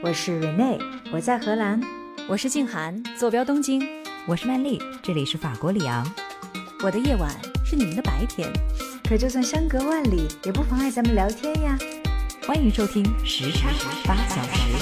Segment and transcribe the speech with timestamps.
[0.00, 0.78] 我是 Rene，
[1.12, 1.80] 我在荷兰；
[2.28, 3.80] 我是静涵，坐标东京；
[4.28, 6.08] 我是曼丽，这里是法国里昂。
[6.84, 7.28] 我的夜晚
[7.64, 8.48] 是你们的白天，
[9.08, 11.76] 可就算相隔万里，也不妨碍咱们聊天呀。
[12.46, 13.70] 欢迎收听时差
[14.04, 14.72] 八小时。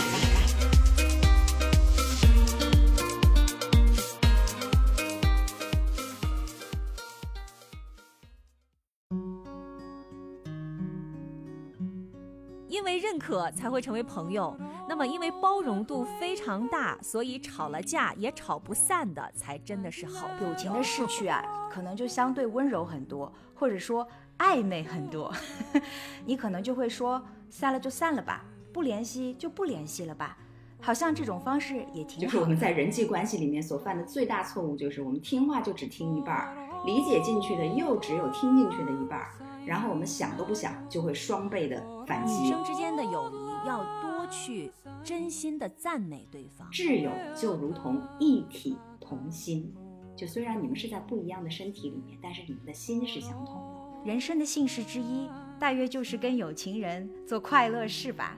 [12.68, 14.54] 因为认可才会成为朋友。
[14.96, 25.30] 那么，因为包容度非常大，所以吵了架也吵不散的，才真的是好友情的逝去啊，可能就相对温柔很多，或者说暧昧很多。
[26.24, 28.42] 你可能就会说，散了就散了吧，
[28.72, 30.38] 不联系就不联系了吧。
[30.80, 32.22] 好像这种方式也挺好。
[32.22, 36.56] 就是我们在人际关系里面所犯的最大错误，就是我们听话就只听一半儿，
[36.86, 39.28] 理解进去的又只有听进去的一半儿。
[39.66, 42.44] 然后我们想都不想，就会双倍的反击。
[42.44, 43.84] 女生之间的友谊要
[44.26, 44.72] 多去
[45.04, 46.68] 真心的赞美对方。
[46.70, 49.72] 挚友就如同一体同心，
[50.16, 54.10] 就虽然你们是在不一样的身体里面，但是你们的心是相同的。
[54.10, 55.28] 人生的幸事之一，
[55.58, 58.36] 大约就是跟有情人做快乐事吧。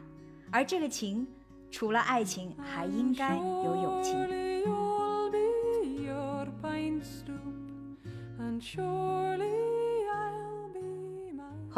[0.50, 1.26] 而这个情，
[1.70, 4.16] 除了爱情，还应该有友情。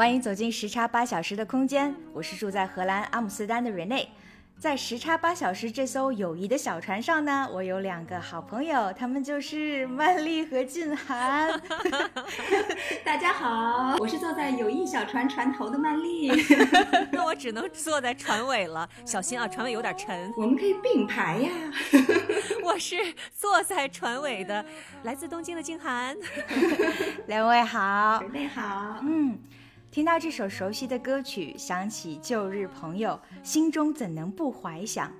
[0.00, 4.06] 欢迎走进时差八小时的空间，我是住在荷兰阿姆斯特丹的 Rene。
[4.58, 11.52] 在时差八小时这艘友谊的小船上呢，我有两个好朋友，他们就是曼丽和静涵。
[13.04, 16.32] 大家好，我是坐在友谊小船船头的曼丽。
[17.12, 20.32] 那我只能坐在船尾了，小心啊，船尾有点沉。
[20.34, 21.50] 我们可以并排呀。
[22.64, 22.96] 我是
[23.34, 24.64] 坐在船尾的，
[25.02, 26.16] 来自东京的静涵。
[27.26, 29.38] 两位好，准备好，嗯。
[29.91, 35.12] 听到这首熟悉的歌曲，想起旧日朋友，心中怎能不怀想？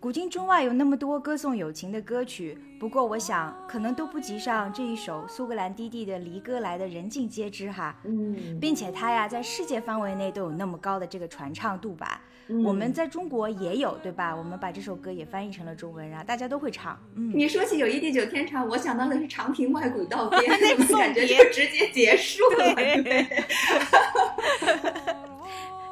[0.00, 7.96] 古今中外有那么多歌颂友情的歌曲，不过我想可能都不及上这一首苏格兰低地的离歌来的人尽皆知哈。
[8.04, 12.20] 嗯，并且它呀，在世界范围内都有那么高的这个传唱度吧。
[12.64, 14.34] 我们在中国也有，对吧？
[14.34, 16.98] 我们把这首歌也翻译成了中文，然后大家都会唱。
[17.14, 22.74] 嗯，你说起友谊地久天长，我想到的是长亭外古道边， 那种感觉就直接结束了。
[22.74, 23.26] 对，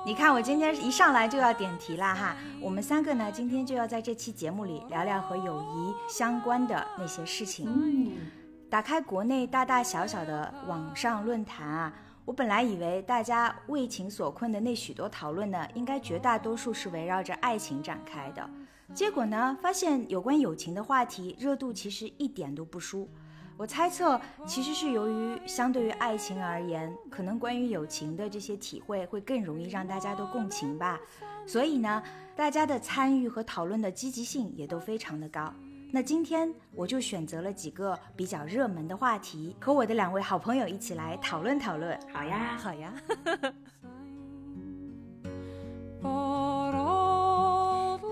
[0.06, 2.36] 你看我今天一上来就要点题了哈。
[2.60, 7.66] 我们三个呢，今天就要在这期节目里聊聊和友谊相关的那些事情。
[7.68, 8.12] 嗯，
[8.70, 11.92] 打开国内大大小小的网上论坛啊。
[12.24, 18.48] 我本来以为大家为情所困的那许多讨论呢，应该绝大多数是围绕着爱情展开的。
[18.94, 23.08] 结果呢，发现有关友情的话题热度其实一点都不输。
[23.58, 31.00] 我猜测，其实是由于相对于爱情而言，可能关于友情的这些体会会更容易让大家都共情吧。
[31.46, 32.02] 所以呢，
[32.36, 35.50] 大家的参与和讨论的积极性也都非常的高。
[35.90, 41.98] 那今天我就选择了几个比较热门的话题，和我的两位好朋友一起来讨论讨论。
[42.12, 42.92] 好呀，好呀。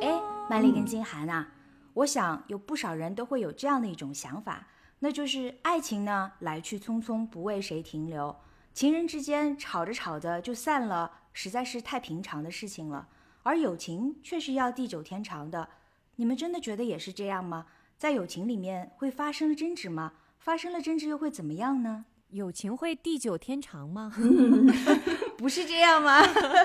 [0.01, 1.47] 哎，曼丽跟金涵啊，
[1.93, 4.67] 我想有不少人都会有这样的一种想法，
[5.01, 8.35] 那就是爱情呢来去匆匆，不为谁停留。
[8.73, 13.09] 情人之间吵着吵着就散了，实在是太平常的事情了。
[13.43, 15.69] 而友情却是要地久天长的。
[16.17, 17.67] 你们真的觉得也是这样吗？
[17.99, 20.15] 在友情里面会发生争执吗？
[20.39, 22.07] 发生了争执又会怎么样呢？
[22.31, 24.13] 友情会地久天长吗？
[25.39, 26.21] 不是这样吗？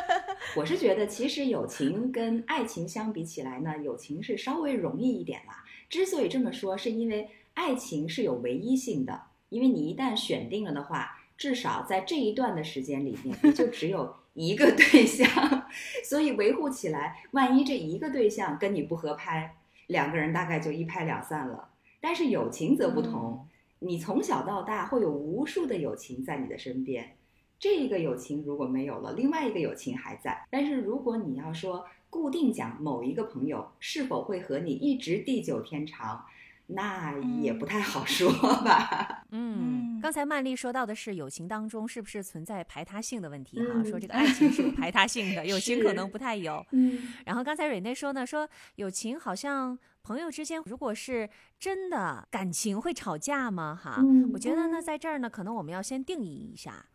[0.55, 5.63] 我是觉得，其实友情跟爱情相比起来呢，友情是稍微容易一点啦。
[5.89, 7.29] 之所以这么说，是因为
[7.59, 14.15] 爱情是有唯一性的，因为你一旦选定了的话，至少在这一段的时间里面，你就只有。
[14.35, 15.27] 一个对象，
[16.05, 21.71] 所以维护起来，万一这一个对象跟你不合拍，两个人大概就一拍两散了。
[21.99, 23.45] 但是友情则不同，
[23.79, 27.17] 你从小到大会有无数的友情在你的身边，
[27.59, 30.47] 这一个友情如果没有了，另外一个友情还在。
[30.49, 36.23] 但是如果你要说固定讲某一个朋友是否会和你一直地久天长。
[36.71, 38.31] 那也不太好说
[38.63, 39.23] 吧。
[39.31, 43.83] 嗯，刚才曼丽说到的是友情当中是不是存在排他性的问题哈？
[43.83, 46.65] 说这个爱情是排他性的， 友情可能不太有。
[46.71, 51.29] 嗯，然后刚才蕊内说呢，说友情好像朋友之间如果是
[51.59, 53.79] 真的感情会吵架吗？
[53.81, 54.01] 哈，
[54.33, 56.85] 我觉得呢，在这儿呢，可能我们要先定义一下，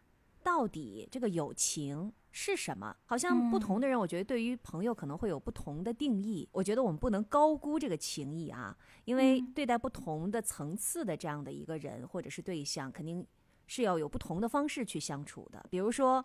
[0.44, 2.12] 到底这个友情。
[2.36, 2.92] 是什么？
[3.04, 6.48] 好像不同的人，我觉得对于朋友可能会有不同的定义。
[6.50, 13.24] 我觉得我们不能高估这个情谊啊，因为对待不同的层次的这样的一个人或者是对象，肯定
[13.68, 15.64] 是要有不同的方式去相处的。
[15.70, 16.24] 比如说，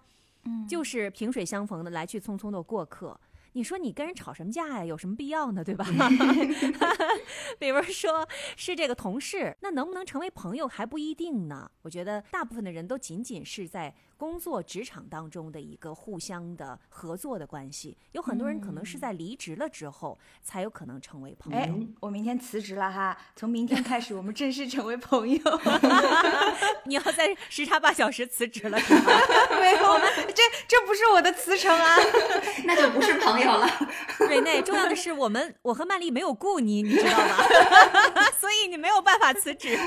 [0.68, 3.22] 就是萍水相逢的来去匆匆的过客，
[3.54, 4.86] 你说你跟人吵什么架呀？
[4.86, 5.64] 有什么必要呢？
[5.64, 5.86] 对吧？
[7.60, 8.28] 比如说
[8.58, 11.70] 是这个同事，那能不能成为朋友还不一定呢。
[11.84, 21.58] 我觉得大部分的人都仅仅是在工作职场当中的一个互相的合作的关系，有很多人可能是在离职了之后才有可能成为朋友。
[21.58, 25.40] 哎，我明天辞职了哈，从明天开始我们正式成为朋友。
[26.84, 29.04] 你要在时差八小时辞职了是吗？
[29.58, 30.00] 没有，
[30.36, 31.96] 这这不是我的辞呈啊，
[32.66, 33.70] 那就不是朋友了。
[34.20, 37.38] 瑞内，重要的是我们我和曼丽没有雇你，你知道吗？
[38.38, 39.78] 所以你没有办法辞职。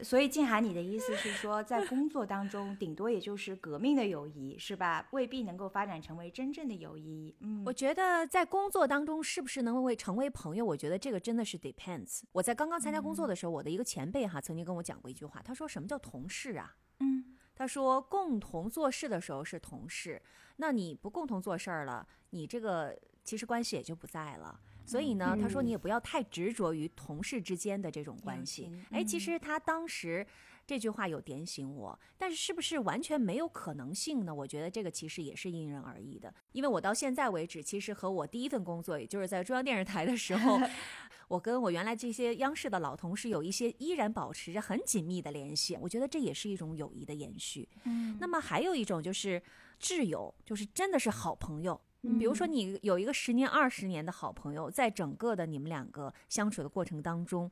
[0.00, 5.06] 所以静涵，你的意思是说，在工作当中，顶多也就是革命的友谊，是吧？
[5.12, 7.34] 未必能够发展成为真正的友谊。
[7.40, 12.22] 嗯，我觉得在工作当中是不是能为成为朋友，我觉得这个真的是 depends。
[12.32, 16.74] 我在刚刚参加工作的时候，我的一个前辈哈曾经跟我讲过一句话，他说什么叫同事啊？
[17.00, 20.20] 嗯，他说共同做事的时候是同事，
[20.56, 24.60] 那你不共同做事儿了，你这个其实关系也就不在了。
[24.84, 28.68] 所以呢，他说你也不要太执着于同事之间的这种关系。
[28.90, 30.26] 哎，其实他当时
[30.66, 34.34] 这句话有点醒我，但是是不是完全没有可能性呢？
[34.34, 36.32] 我觉得这个其实也是因人而异的。
[36.52, 40.58] 因为我到现在为止，其实和我第一份工作，也就是在中央电视台的时候，
[41.28, 45.76] 我跟我原来这些央视的老同事有一些依然保持着很紧密的联系。
[45.80, 47.68] 我觉得这也是一种友谊的延续。
[47.84, 49.42] 嗯，那么还有一种就是
[49.80, 51.80] 挚友，就是真的是好朋友。
[52.18, 57.48] 比如说，你有一个十年、二十年的好朋友，在整个的你们两个相处的过程当中，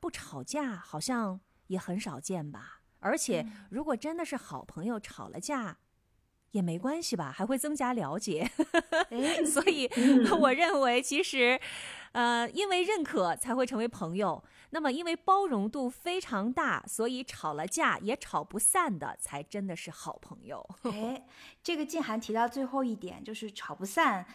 [0.00, 1.38] 不吵架好像
[1.70, 2.80] 也很少见吧？
[2.98, 5.78] 而且，如果真的是好朋友吵了架，
[6.50, 7.32] 也没关系吧？
[7.32, 8.50] 还会增加了解。
[9.46, 9.88] 所以，
[10.40, 11.58] 我认为其实，
[12.12, 14.42] 呃，因为认可才会成为朋友。
[14.72, 20.68] 那么，因为包容度非常大，所以吵了架也吵不散的，才真的是好朋友。
[20.82, 21.24] 哎，
[21.62, 24.26] 这个静涵提到最后一点，就是吵不散，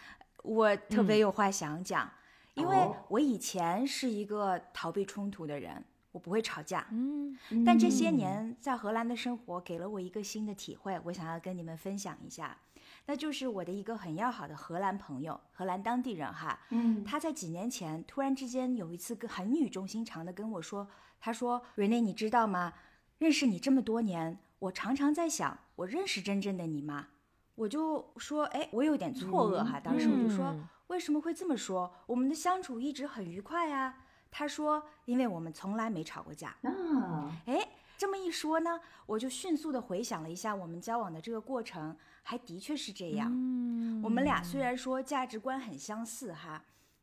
[0.42, 2.10] 我特别有话想讲，
[2.54, 2.76] 因为
[3.08, 5.84] 我以前是一个逃避冲突的人，
[6.16, 6.86] 我不会吵架。
[6.92, 12.56] 嗯，但这些年在荷兰的生活给了我一个新的体会，我想要跟你们分享一下。
[13.04, 20.88] 那就是我的一个很要好的荷兰朋友，荷兰当地人哈，嗯，他在几年前突然之间有一次跟很语重心长的跟我说，
[21.20, 22.72] 他说：“瑞内，你知道吗？
[23.18, 27.08] 认识你这么多年，我常常在想，我认识真正的你吗？”
[27.56, 30.56] 我就说：“哎，我有点错愕哈。”当时我就说
[30.88, 31.92] ：“为什么会这么说？
[32.06, 33.96] 我们的相处一直很愉快呀。”
[34.38, 37.66] 他说：“因为我们从来没吵过架。”啊，哎，
[37.96, 41.96] 这么一说呢，我就迅速的回想了一下我们交往的这个过程。
[42.22, 46.62] 还的确是这样，嗯，我们俩虽然说价值观很相似哈，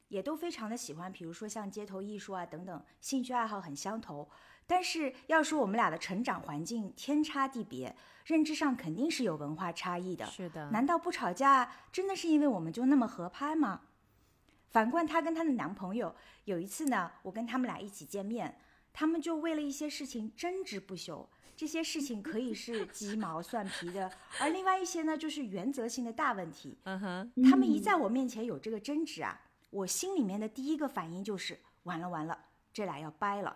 [0.09, 4.29] 也都非常的喜欢，比如说像街头艺术啊等等，兴趣爱好很相投。
[4.67, 7.95] 但是要说我们俩的成长环境天差地别，
[8.25, 10.25] 认知上肯定是有文化差异的。
[10.27, 13.81] 是的，难道不吵架真的是因为我们就那么合拍吗？
[14.73, 16.13] 反观她跟她的男朋友，
[16.45, 18.59] 有一次呢，我跟他们俩一起见面，
[18.91, 21.29] 他们就为了一些事情争执不休。
[21.55, 26.75] 这些事情可以是鸡毛蒜皮的，而另外一些呢，就是原则性的大问题。
[26.85, 29.39] 嗯哼，他们一在我面前有这个争执啊，
[29.69, 32.35] 我心里面的第一个反应就是完了完了，
[32.73, 33.55] 这俩要掰了。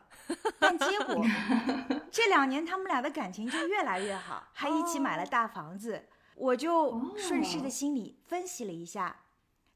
[0.60, 1.25] 但结果
[2.12, 6.08] 这两年他们俩的感情就越来越好，还一起买了大房子。
[6.36, 9.24] 我就顺势的心理分析了一下。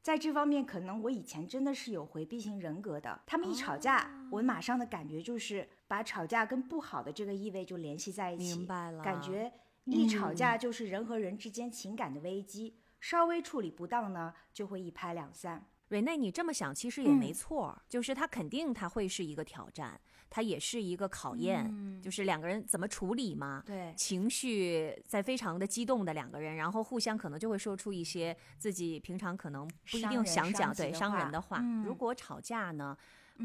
[0.02, 3.20] 在这方面，可能我以前真的是有回避型人格的。
[3.24, 8.56] 他们一吵架，我马上的感觉就是把吵架跟不好的这个意味就联系在一起。
[8.56, 9.52] 明白了，感觉
[9.84, 15.68] 一吵架就是人和人之间情感的危机，稍微处理不当呢，就会一拍两散。
[15.88, 20.00] 瑞内，你这么想其实也没错，就是他肯定他会是一个挑战。
[20.34, 23.62] 它也是一个考验，就是两个人怎么处理嘛。
[23.66, 31.62] 对，情绪在非常的激动的两个人，然后互相可能就会说出一些自己平常可能不一定想讲对伤人的话。
[31.84, 32.96] 如果吵架呢，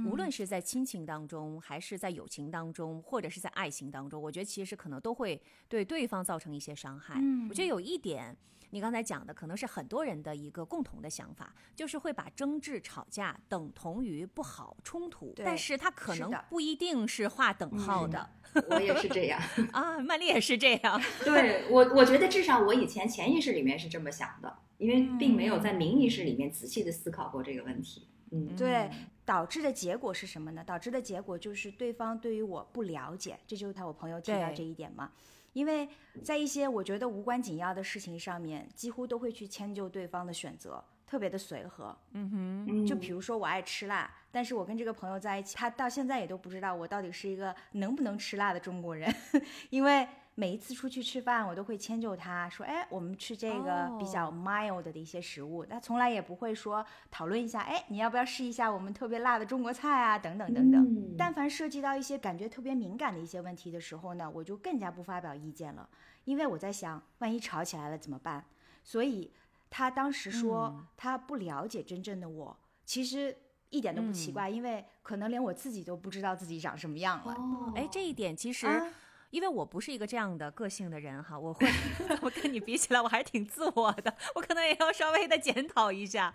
[0.06, 7.22] 无论是在亲情当中，还是在友情当中，或者是在爱情当中，我觉得其实可能都会对对方造成一些伤害。
[7.50, 8.34] 我觉得有一点。
[8.72, 18.30] 你刚才讲的可能是很多人的一个共同的想法，就是会把争执、吵架等同于不好、冲突，但是它可能不一定是划等号的。
[18.70, 19.40] 我也是这样
[19.72, 21.02] 啊，曼丽也是这样。
[21.24, 28.08] 对我，我觉得至少我以前潜意识里面是这么想的，因为并没有在明意识里面仔细的思考过这个问题。
[28.32, 28.90] 嗯，对，
[29.24, 30.62] 导致的结果是什么呢？
[30.62, 35.12] 导致的结果就是对方对于我不了解，这就是他我朋友提到这一点嘛。
[35.54, 35.88] 因为
[36.24, 41.98] 在一些我觉得无关紧要的事情上面，几乎都会去迁就对方的选择，特别的随和。
[42.12, 49.14] 嗯哼，就比如说我爱吃辣，但是我跟这个朋友在一起，他到现在也都不知道我到底是一个能不能吃辣的中国人，
[49.72, 50.08] 因为
[50.40, 55.66] 每一次出去吃饭，我都会迁就他说，哎，我们吃这个比较 mild 的一些食物。
[55.66, 61.16] 他从来也不会说讨论一下，哎，你要不要试一下我们特别辣的中国菜啊，等等等等。
[61.18, 65.90] 但凡涉及到一些感觉特别敏感的一些问题的时候呢，我就更加不发表意见了，
[66.26, 68.46] 因为我在想，万一吵起来了怎么办？
[68.84, 69.34] 所以
[69.72, 73.36] 他当时说他不了解真正的我，其实。
[73.70, 77.34] 一点都不奇怪，因为可能连我自己都不知道自己长什么样了。
[77.34, 78.66] 哦，哎，这一点其实，
[79.30, 81.68] 因为我不是一个这样的个性的人哈，我会，
[82.22, 86.34] 我跟你比起来，我还是挺自我的，我可能也要稍微的检讨一下。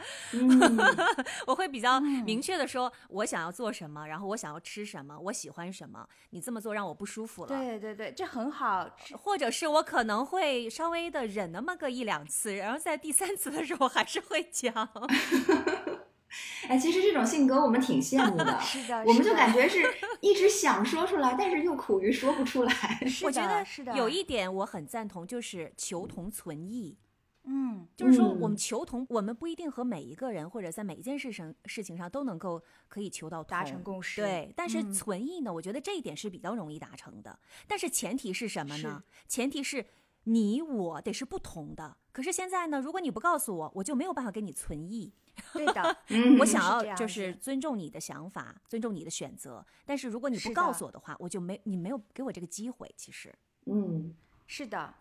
[1.47, 6.07] 我会比较明确的说，我想要做什么，然后我想要吃什么，我喜欢什么。
[6.31, 7.49] 你这么做让我不舒服了。
[7.49, 8.89] 对对对，这很好。
[9.19, 14.73] 或者是我可能会稍微的忍那么个一两次，然后在第三次的时候还是会讲。
[16.69, 19.83] 哎，其实这种性格我们挺羡慕的， 是的，我们就感觉是
[20.21, 22.73] 一直想说出来，但是又苦于说不出来。
[23.25, 26.97] 我觉得有一点我很赞同，就是求同存异。
[27.45, 34.21] 嗯，就是说我们求同，我们不一定和每一个人或者在每一件事上事情上都能够可以求到达成共识。
[34.21, 37.37] 对，但是存异呢，我觉得这一点是比较容易达成的。
[37.67, 39.03] 但是前提是什么呢？
[39.27, 39.85] 前提是
[40.23, 41.97] 你我得是不同的。
[42.13, 45.13] 可是现在呢，如果你不告诉我，我就没有办法跟你存异。
[45.53, 45.97] 对的，
[46.41, 49.65] 我想要就是尊重你的想法，尊重你的选择。
[49.85, 52.93] 但是如果你不告诉我的话，我就没你没有给我这个机会。
[52.97, 53.33] 其实，
[53.67, 54.15] 嗯，
[54.47, 54.95] 是的，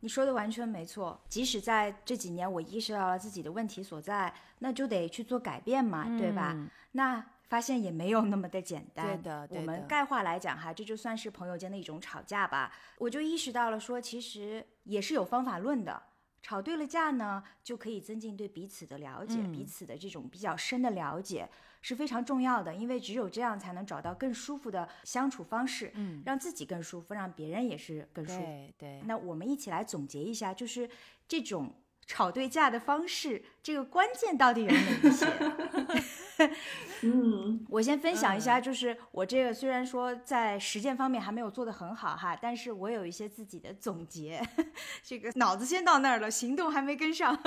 [0.00, 1.20] 你说的完全没错。
[1.28, 6.56] 即使在这几年我意识到了自己的问题所在，那就得去做改变嘛，对吧？
[6.92, 9.20] 那发现也没有那么的简单。
[9.20, 12.72] 对的，我们概括来讲哈，这就算是朋友间的一种吵架吧。
[12.98, 16.02] 我就意识到了说，其实也是有方法论的。
[16.46, 21.48] 吵对了架呢，就可以增进对彼此的了解，彼此的这种比较深的了解
[21.82, 28.38] 是非常重要的，因为只有这样才能找到更舒服的相处方式，嗯，让自己更舒服，让别人也是更舒服。
[28.38, 29.02] 对对。
[29.06, 30.88] 那我们一起来总结一下，就是
[31.26, 31.74] 这种
[32.06, 35.26] 吵对架的方式，这个关键到底有哪一些？
[37.02, 44.42] 嗯，我先分享一下，就是我这个虽然说在实践方面还没有做得很好哈，但是我有一些自己的总结。
[45.02, 47.38] 这个脑子先到那儿了，行动还没跟上。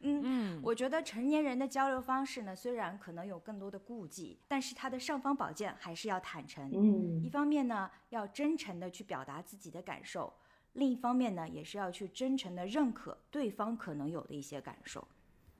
[0.00, 6.70] 嗯嗯，我觉得成年人的交流方式呢，虽然可能有更多的顾忌，但是他的尚方宝剑还是要坦诚。
[6.72, 10.32] 嗯，一方面呢，要真诚的去表达自己的感受；
[10.74, 15.06] 另一方面呢，也是要去真诚的认可对方可能有的一些感受。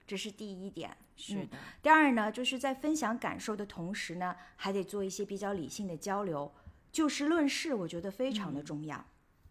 [0.09, 1.59] 这是第一点，是的。
[1.83, 6.51] 第二呢，就是在分享感受的同时呢，还得做一些比较理性的交流，
[6.91, 9.05] 就事论事，我觉得非常的重要。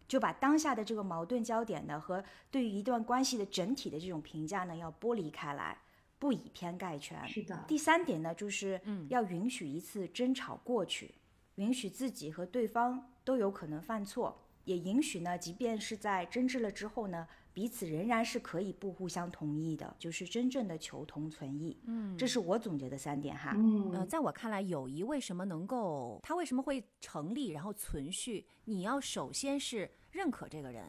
[0.08, 5.78] 就把当下的这个矛盾焦点呢，和对于一段关系的整体的这种评价呢，要剥离开来，
[6.18, 7.28] 不以偏概全。
[7.28, 7.64] 是的。
[7.68, 11.14] 第三点呢，就是要允许一次争吵过去，
[11.54, 17.28] 允许自己和对方都有可能犯错，也允许呢，即便是在争执了之后呢。
[17.58, 21.76] 彼此仍然是可以不互相同意的，就是真正的求同存异。
[21.86, 23.52] 嗯，这是我总结的三点哈。
[23.56, 28.46] 嗯，呃，在我看来，友谊为什么能够，它为什么会成立，然后存续？
[28.64, 30.84] 你要首先是认可这个人。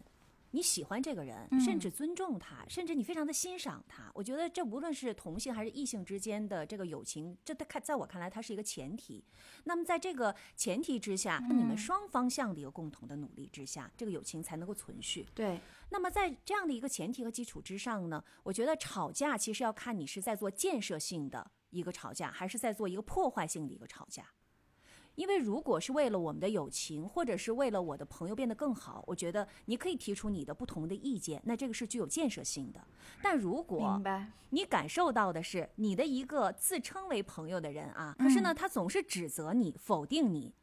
[0.52, 4.12] 你喜欢这个人，甚至尊重他，甚至你非常的欣赏他。
[4.16, 9.24] 我觉得这无论是同性还是异性之间的这个友情，这看在我看来，它是一个前提。
[9.66, 15.26] 那么在这个前提之下，你们双方向的一个共同的努力之下，这个友情才能够存续。
[15.34, 15.60] 对。
[15.92, 24.26] 那么在这样的一个前提和基础之上呢，我觉得吵架其实要看你是在做建设性的一个吵架，还是在做一个破坏性的一个吵架。
[25.20, 32.80] 因为如果是为了我们的友情，或者是为了我的朋友变得更好，我觉得你可以提出你的不同的意见，那这个是具有建设性的。
[33.22, 34.02] 但如果
[34.52, 40.54] 你感受到的是你的一个自称为朋友的人啊，可是呢，他总是指责你、否定你，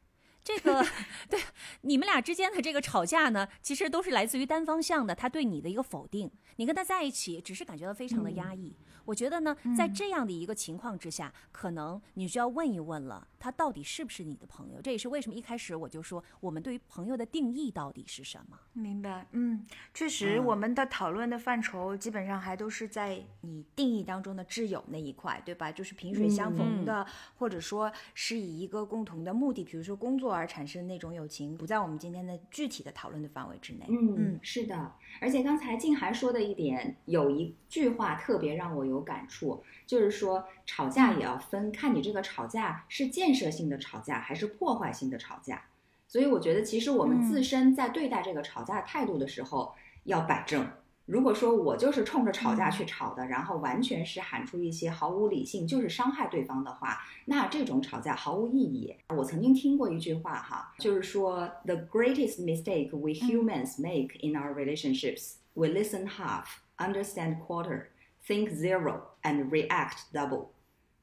[0.43, 0.83] 这个
[1.29, 1.39] 对
[1.81, 6.31] 你们俩之间的这个吵架呢，其实都是来自于单方向的，他对你的一个否定。
[6.55, 8.75] 你跟他在一起，只是感觉到非常的压抑。
[9.07, 14.81] 我觉得呢，在这样的一个情况之下，可能你就要问一问了，他到底是不是你的朋友？
[14.81, 18.59] 这也是为什么一开始我就说，我们对于朋友的定义到底是什么？
[18.73, 25.71] 明白，嗯，确实，我们的讨论的范畴基本上还都是在你定义当中的挚友那一块，对吧？
[25.71, 33.85] 就是萍水相逢的，或者说是以一个共同的目的，比如说工作而产生的那种友情，不在我们今天的具体的讨论的范围之内。
[33.87, 34.91] 嗯嗯，是的。
[35.21, 38.96] 而且刚才静涵说的一点，有一句话特别让我有。
[38.97, 45.61] 有感触，就是说吵架也要分，看你这个吵架是建设性的吵架还是破坏性的吵架。
[46.07, 49.73] 所以我觉得，其实我们自身在对待这个吵架态度的时候
[50.05, 50.65] 要摆正，
[51.05, 58.95] 如果说我就是冲着吵架去吵的，然后完全是喊出一些毫无理性，就是伤害对方的话，那这种吵架毫无意义。
[59.09, 66.45] 我曾经听过一句话哈，就是说，the greatest mistake we humans make in our relationships, we listen half,
[66.77, 67.87] understand quarter,
[68.27, 70.47] think zero, and react double。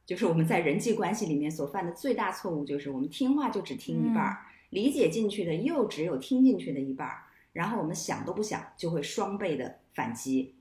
[0.05, 9.79] 就是我们在人际关系里面所犯的最大错误，就是我们听话就只听一半儿，理解进去的又只有听进去的一半儿，然后我们想都不想就会双倍的。
[9.95, 10.57] 反击。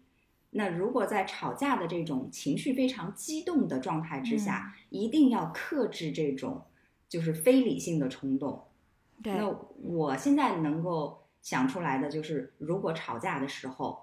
[0.51, 6.62] 那如果在吵架的这种情绪非常激动的状态之下，一定要克制这种
[7.10, 8.63] 就是非理性的冲动。
[9.24, 9.34] 对。
[9.34, 9.50] 那
[9.82, 14.02] 我现在能够想出来的就是，如果吵架的时候，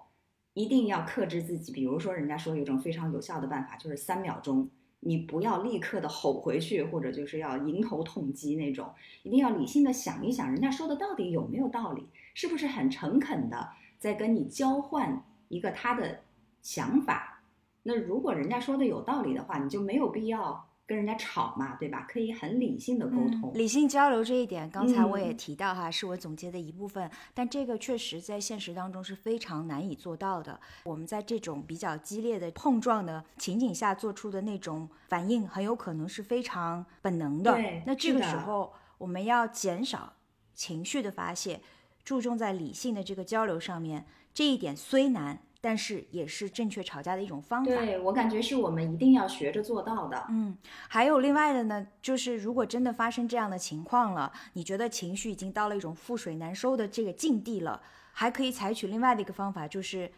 [0.55, 1.73] 一定要克制自己。
[1.73, 4.69] 比如说，人家说有一种非常有效的办法，就是三秒钟，
[5.01, 8.93] 你不要立刻的吼回去，或者就是要迎头痛击那种，
[9.23, 13.71] 一定要理性的想一想，人家说的到底有没有道理，是不是很诚恳的。
[13.99, 16.21] 在跟你交换一个他的
[16.63, 17.43] 想法，
[17.83, 22.05] 那如果人家说的有道理的话，你就没有必要跟人家吵嘛，对吧？
[22.11, 27.09] 可以很理性的沟通，理性交流这一点，刚才我也提到哈，是我总结的一部分。
[27.33, 30.59] 但这个确实在现实当中是非常难以做到的。
[30.83, 37.57] 我们在这种比较激烈的碰撞的情景下做出的那种反应，很有可能是非常本能的。
[37.87, 40.15] 那这个时候我们要减少
[40.57, 41.61] 情绪的发泄。
[42.03, 47.71] 注重在理性的这个交流上面，这一点虽难，但是也是正确吵架的一种方法。
[47.71, 50.27] 对我感觉是我们一定要学着做到的。
[50.31, 50.57] 嗯，
[50.89, 60.11] 还有另外的呢，就是如果真的发生这样的情况了，你觉得情绪已经到了一种覆水难收的这个境地了，还可以采取另外的一个方法，就是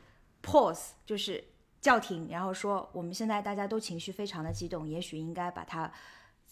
[0.43, 1.43] pause，就是
[1.81, 5.91] 叫停，然后说我们现在大家都情绪非常的激动，也许应该把它。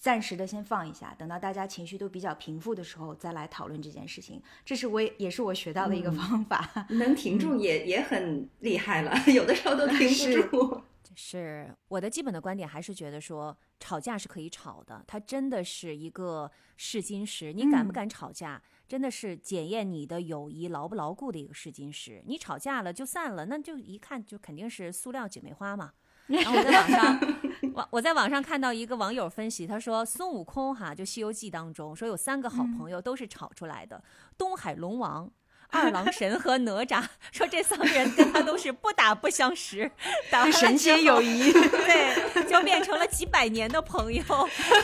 [0.01, 4.43] 暂时的先放一下，等到大家情绪都比较平复的时候再来讨论这件事情。
[4.65, 10.83] 这是我也是我学到的一个方法， 能停住也也很厉害了，有的时候都停不住。
[11.23, 17.53] 是我的基本的观点，还是觉得说吵架是可以吵的，它真的是一个试金石。
[17.53, 22.23] 你敢不敢吵架，真的是检验你的友谊牢不牢固的一个试金石。
[22.25, 25.93] 你吵架了就散了，那就一看就肯定是塑料姐妹花嘛。
[26.29, 27.21] 然后我在网上，
[27.75, 34.03] 网我在网上看到一个网友分析，他说孙悟空哈，就《西游记》当中说有三个好朋友都是吵出来的，
[34.39, 35.31] 东海龙王、
[35.71, 39.91] 二郎神和哪吒，说这三个人跟他都是不打不相识，
[40.31, 44.23] 打神仙友谊，对，就变成了几百年的朋友，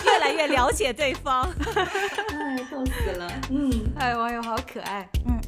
[0.05, 1.43] 越来越了解对方，
[1.75, 5.41] 哎，逗死了，嗯，哎，网友好可爱，嗯。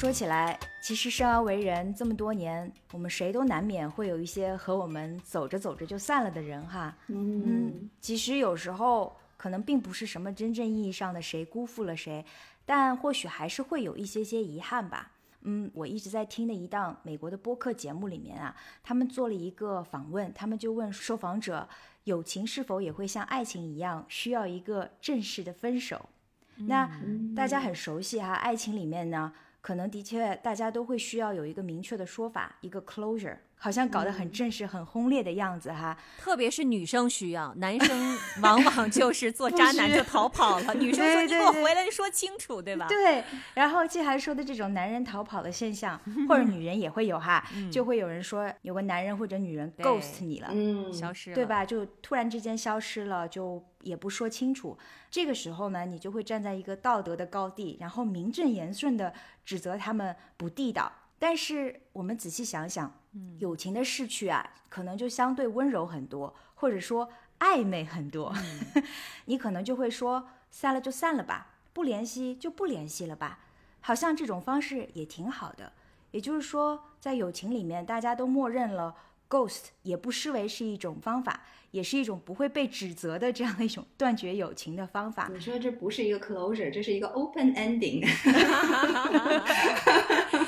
[0.00, 6.96] 说起来，其实生而为人这么多年，我们谁都难免会有一些和我们走着走着就散了的人哈。
[7.08, 12.24] 嗯，其实有时候可能并不是什么真正意义上的谁辜负了谁，
[12.64, 15.12] 但或许还是会有一些些遗憾吧。
[15.42, 21.68] 嗯，我一直在听的一档美国的播客节目里面啊，他们做了一个访问，他们就问受访者，
[22.04, 26.08] 友情是否也会像爱情一样需要一个正式的分手？
[26.56, 26.90] 那
[27.36, 29.30] 大家很熟悉哈，爱情里面呢。
[29.60, 35.96] 可能的确，大家都会需要有一个明确的说法，一个 closure，好像搞得很正式、很轰烈的样子哈。
[36.18, 40.72] 特别是女生需要，男生往往 就是做渣男就逃跑了。
[40.80, 43.22] 女生说：“你给我回来说清楚，对吧？”对。
[43.54, 51.64] 然后季涵说的这种男人逃跑的现象，或者女人也会有哈， 就会有人说有个男人或者女人 ghost 你了，嗯，消失，对吧？
[51.64, 53.62] 就突然之间消失了，就。
[53.82, 54.76] 也不说清楚，
[55.10, 59.10] 这个时候呢，你就会站在一个道德的高地，然后名正言顺的
[59.42, 60.92] 指责他们不地道。
[61.18, 62.99] 但是我们仔细想想，
[63.38, 68.34] 友情的逝去啊，可能就相对温柔很多，或者说暧昧很多。
[69.26, 73.40] 你可能就会说，散了就散了吧，不联系就不联系了吧，
[73.80, 75.72] 好像这种方式也挺好的。
[76.10, 78.94] 也就是说，在友情里面，大家都默认了。
[79.28, 85.30] Ghost 也不失为是一种方法，也是一种不会被指责的这样的一种断绝友情的方法。
[85.32, 88.04] 你说这不是一个 closure，这是一个 open ending。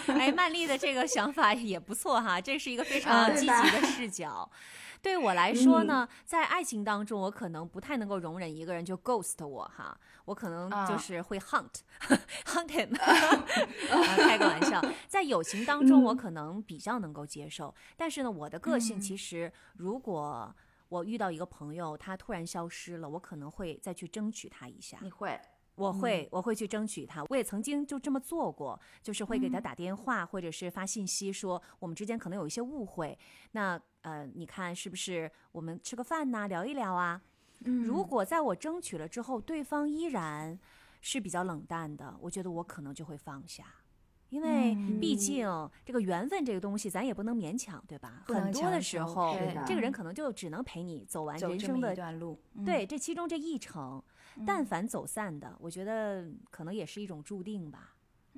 [0.18, 4.50] 哎，曼丽的这个想法也不错哈，这是一个非常积极的视角。
[5.00, 12.94] 对我来说呢，在爱情当中，我可能不太能够容忍一个人就 ghost 我哈，我可能就是会 hunt，hunt him，
[14.16, 14.80] 开个玩笑。
[15.08, 20.54] 在友情当中，我可能比较能够接受，但是呢，我的个性其实，如果
[20.88, 24.98] 我遇到一个朋友，他突然消失了，我可能会再去争取他一下。
[25.00, 25.36] 你会？
[25.74, 27.24] 我会，我会去争取他。
[27.30, 33.18] 我也曾经就这么做过，就是会给他打电话，或者是发信息说我们之间可能有一些误会。
[33.52, 37.22] 那呃，你看是不是我们吃个饭呐，聊一聊啊？
[37.64, 40.58] 如果在我争取了之后，对方依然
[41.00, 43.64] 是比较冷淡的，我觉得我可能就会放下。
[44.30, 45.46] 因为毕竟
[45.84, 48.24] 这个缘分这个东西，咱也不能勉强，对吧？
[48.26, 52.40] 很多的时候，这个人可能就只能陪你走完人生的一段路。
[52.64, 54.02] 对，这其中这一程，
[54.46, 57.94] 但凡走散的，我觉得可能也是一种注定吧。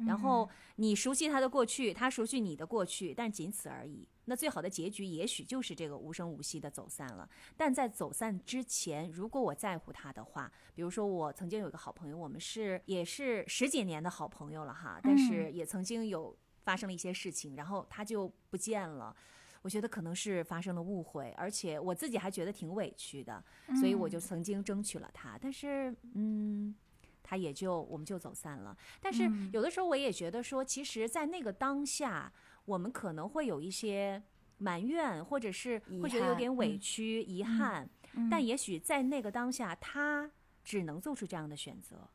[0.06, 4.08] 然后你熟悉他的过去，他熟悉你的过去，但仅此而已。
[4.24, 7.28] 那最好的结局也许就是这个无声无息的走散了。
[7.56, 19.14] 但在走散之前，如果我在乎他的话，比如说我曾经有一个好朋友，我们是也是十几年的好朋友了哈，但是也曾经有发生了一些事情，然后他就不见了。
[19.64, 23.42] 我觉得可能是发生了误会，而且我自己还觉得挺委屈的，
[23.80, 26.72] 所以我就曾经争取了他，但是嗯。
[27.26, 32.30] 他也就我们就走散了，但是有的时候我也觉得说，其实，在那个当下，
[32.66, 34.22] 我们可能会有一些
[34.58, 37.88] 埋怨，或者是会觉得有点委屈、遗憾，
[38.30, 40.30] 但也许在那个当下，他
[40.62, 42.06] 只能做出这样的选择。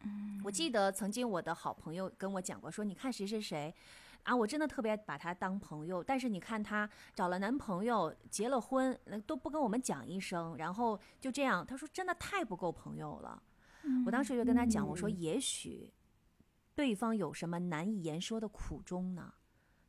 [0.00, 3.72] 嗯，我记得曾经我的好朋友跟我讲过，说你看谁谁谁
[4.24, 13.42] 啊，我真的特别把他当朋友，但是你看她找了男朋友，结了婚，都不跟我们讲一声，然后就这样，他说真的太不够朋友了。
[14.06, 15.92] 我当时就跟他讲，我说也许
[16.74, 19.32] 对方有什么难以言说的苦衷呢，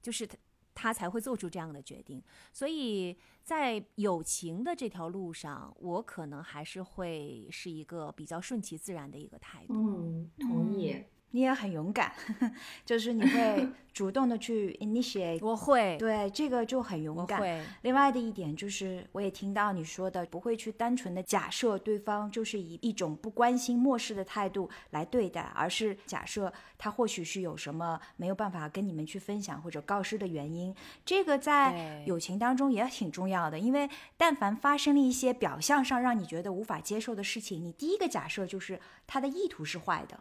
[0.02, 0.38] 就是他
[0.76, 2.22] 他才会做出这样的决定。
[2.52, 9.74] 所以在友情的这条路上，我可能还是会是一个比较顺其自然的一个态度。
[9.74, 11.04] 嗯，同意。
[11.36, 12.14] 你也很勇敢，
[12.86, 17.66] 就是你会 主动的去 initiate，我会，对这个就很勇敢。
[17.82, 30.74] 另外的一点就是，我也听到你说的，不会去单纯的假设对方就是以一种不关心、漠视的态度来对待，而是假设他或许是有什么没有办法跟你们去分享或者告知的原因。
[31.04, 40.18] 这个在友情当中也挺重要的，因为但凡发生了一些表象上让你觉得无法接受的事情，你第一个假设就是他的意图是坏的。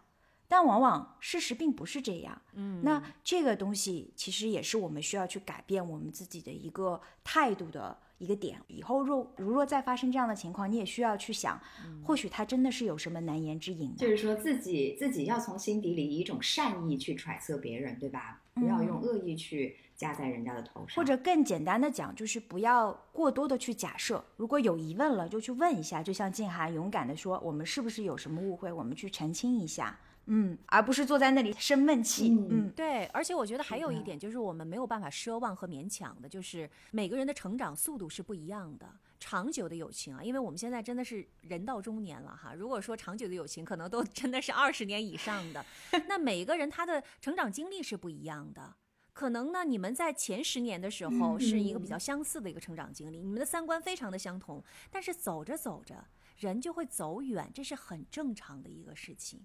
[0.56, 8.60] 但往往事实并不是这样，嗯，那这个东西其实也是我们需要去改变我们自己的一个态度的一个点。
[8.68, 11.60] 以后若如若再发生这样的情况，你也需要去想，
[12.04, 13.96] 或许他真的是有什么难言之隐。
[13.96, 18.40] 就是说自己自己要从心底里以一种善意去揣测别人，对吧？
[18.54, 20.94] 不要用恶意去加在人家的头上。
[20.94, 24.24] 或者更简单的讲，就是不要过多的去假设。
[24.36, 26.00] 如果有疑问了，就去问一下。
[26.00, 28.72] 就像静涵勇敢的说，我们是不是有什么误会？
[28.72, 29.98] 我们去澄清一下。
[30.26, 32.30] 嗯，而不是坐在那里生闷气。
[32.30, 38.86] 嗯，对，而且我觉得还有一点就是，我们没有办法奢望和勉强的，就是每个人的成长速度是不一样的。
[39.20, 42.52] 长久的友情啊，因为我们现在真的是人到中年了哈。
[42.52, 45.64] 如果说长久的友情，可能都 真的是二十年以上的。
[46.08, 48.74] 那每一个人他的成长经历是不一样的，
[49.14, 56.04] 可能呢，你们在前十年的时候是一个比较相似的一个成长经历，你们的三观非常的相同，但是走着走着，
[56.36, 59.40] 人就会走远，这是很正常的一个事情。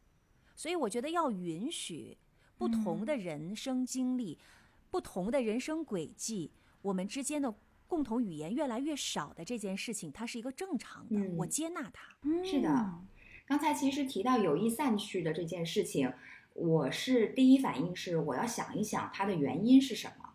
[0.60, 2.18] 所以我觉得要允许
[2.58, 4.38] 不同的人生经历、
[4.92, 7.56] 不同的人生轨迹，我们之间的
[7.88, 11.32] 共同语言越来越少的这件事情，它是一个正常的。
[11.38, 12.14] 我接纳它。
[12.44, 12.94] 是的，
[13.46, 16.12] 刚才其实提到友谊散去的这件事情，
[16.54, 20.34] 我是第一反应是我要想一想它的原因是什么。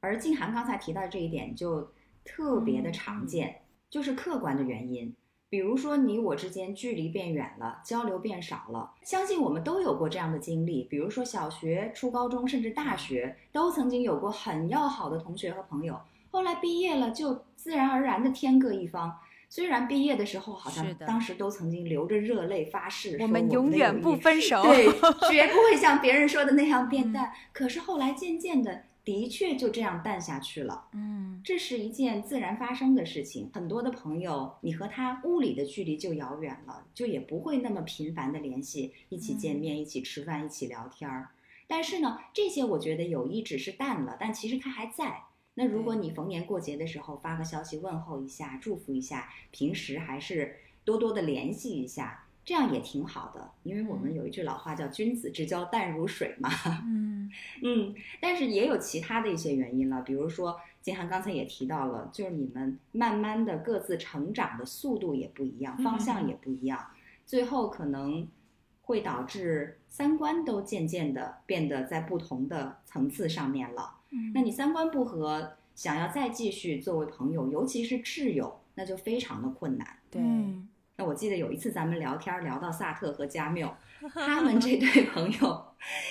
[0.00, 1.92] 而静涵刚才提到这一点就
[2.24, 5.14] 特别的常见，就是客观的原因。
[5.50, 8.92] 比如说，你我之间距离变远了，交流变少了。
[9.02, 10.84] 相信我们都有过这样的经历。
[10.84, 16.00] 比如说，小学、初高中，甚至大学，都曾经有过很要好的同学和朋友。
[16.30, 19.12] 后来毕业了，就自然而然的天各一方。
[19.48, 24.86] 虽然毕业的时候，好像当时都曾经流着热泪发誓，我们永远不分手，对，
[25.28, 27.32] 绝不会像别人说的那样变淡。
[27.52, 28.84] 可是后来渐渐的。
[29.04, 33.50] 的确就这样淡下去了，嗯，这是一件自然发生的事情。
[33.52, 41.30] 很多的朋友，你和他物理的距离就遥远了，就也不会那么频繁的联系，一起见面，一起吃饭，一起聊天儿。
[41.66, 45.22] 但是呢，这些我觉得友谊只是淡了，但其实它还在。
[45.54, 52.26] 那如果你逢年过节的时候发个消息问候一下，祝福一下，平时还是多多的联系一下。
[52.50, 56.50] 这样也挺好的，因为我们有一句老话叫“君子之交淡如水”嘛。
[56.84, 57.30] 嗯
[57.62, 66.84] 嗯，但是也有其他的一些原因了，比如说金涵刚才也提到了，就是你们慢慢的各自成长的速度也不一样，方向也不一样，
[67.24, 68.26] 最后可能
[68.82, 73.98] 会导致三观都渐渐的变得在不同的层次上面了。
[74.10, 79.86] 嗯，那你三观不合，想要再继续作为朋友，尤其是挚友，那就非常的困难。
[80.10, 80.20] 对。
[81.00, 83.74] 那我记得有一次咱们聊天聊到萨特和加缪，
[84.12, 85.64] 他们这对朋友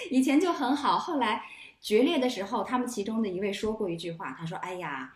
[0.10, 1.44] 以前就很好，后来
[1.80, 5.14] 决裂的时候，他们其中的一位说过一句话，他说：“哎呀，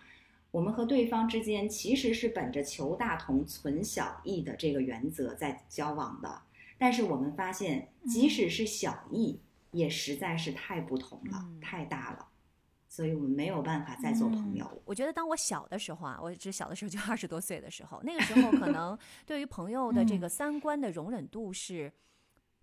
[0.52, 6.44] 我们和对方之间其实是本着求大同存小异的这个原则在交往的，
[6.78, 9.40] 但是我们发现，即使是小异，
[9.72, 12.28] 也实在是太不同了，太大了。”
[12.94, 14.70] 所以我们没有办法再做朋友。
[14.86, 21.92] 我觉得当我小的时候啊，我只小的时候就 二十多岁的时候，那个时候可能 对于朋友的这个三观的容忍度是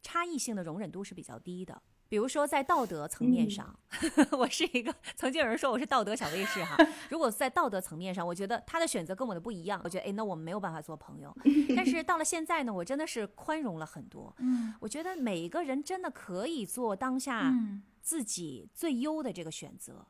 [0.02, 1.82] 差异性的容忍度是比较低的。
[2.08, 3.76] 比如说在道德层面上，
[4.38, 6.76] 我是一个曾经有人说我是道德小卫士哈。
[7.08, 11.36] 如果在道德层面上，我觉得他的选择跟我的不一样，我觉得哎，那我们没有办法做朋友。
[11.74, 14.32] 但是到了现在呢，我真的是宽容了很多。
[14.38, 17.52] 嗯，我觉得每一个人真的可以做当下
[18.00, 20.06] 自己最优的这个选择。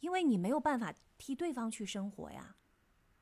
[0.00, 2.56] 因为你没有办法替对方去生活呀，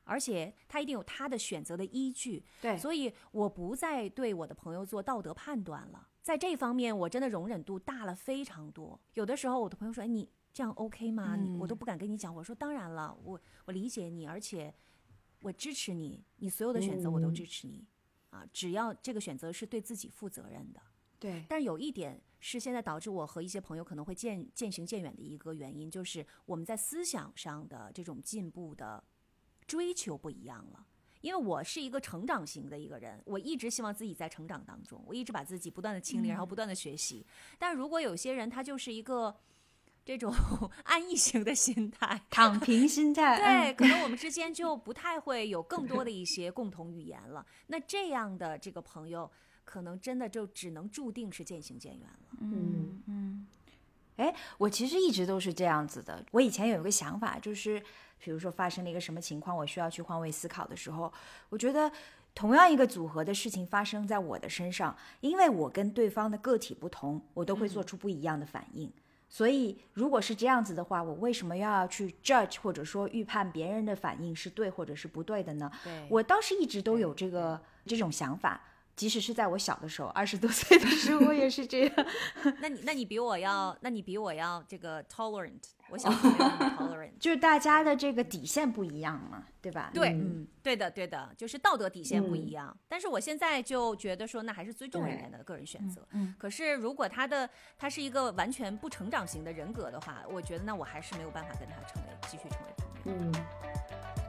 [0.05, 2.45] 而且他一定有他的选择的依据。
[2.61, 6.09] 对，所以我不再对我的朋友做道德判断了。
[6.23, 9.01] 在这方面，我真的容忍度大了非常多。
[9.15, 12.35] 有的时候，我的朋友说：“哎，你这样 OK 吗？”我都不敢跟你讲。
[12.35, 14.75] 我说：“当然了，我我理解你，而且
[15.41, 17.87] 我支持你，你所有的选择我都支持你。
[18.31, 20.81] 啊，只要这个选择是对自己负责任的。”
[21.19, 29.03] 对，但是有一点是现在导致我和一些朋友可能会渐渐行渐远的一个原因，就是我们在思想上的这种进步的
[29.67, 30.87] 追求不一样了。
[31.21, 37.27] 因为我是一个成长型的一个人，我一直希望自己在成长当中，我一直把自己不断的清理，然后不断的学习。
[37.59, 39.37] 但如果有些人他就是一个
[40.05, 40.33] 这种
[40.85, 47.45] 安逸型的心态， 躺平心态，对，可能我们之间就不太会有更多的一些共同语言了。
[47.67, 49.29] 那这样的这个朋友。
[49.69, 52.39] 可能真的就只能注定是渐行渐远了。
[52.41, 53.47] 嗯嗯，
[54.17, 56.25] 哎，我其实一直都是这样子的。
[56.31, 57.79] 我以前有一个想法，就是
[58.19, 61.13] 比如说发生了一个什么情况，我需要去换位思考的时候，
[61.51, 61.93] 我觉得
[62.35, 68.91] 同样一个组合的事情发生在我的身上，因为我跟对方的个体不同，我都会做出不一样的反应。
[69.29, 75.71] 所以如果是这样子的话，我为什么要去 judge 或者说预判别人的反应是对或者是不对的呢？
[75.85, 78.63] 对我倒是一直都有这个这种想法。
[78.99, 82.07] 即使是在我小的时候，二十多岁的时候，我也是这样。
[82.61, 85.63] 那你，那你比我要，那你比我要这个 tolerant。
[85.91, 86.31] 我小时候
[86.77, 89.91] tolerant，就是大家的这个底线不一样嘛，对吧？
[89.95, 92.77] 对，嗯，对的，对的，就是道德底线不一样。
[92.89, 96.07] 但是我现在就觉得说，那还是尊重人家的个人选择。
[96.11, 96.35] 嗯。
[96.37, 103.19] 可是如果他的他是一个完全不成长型的人格的话，我觉得那我还是没有办法跟他成为继续成为朋友。
[103.23, 104.28] 嗯。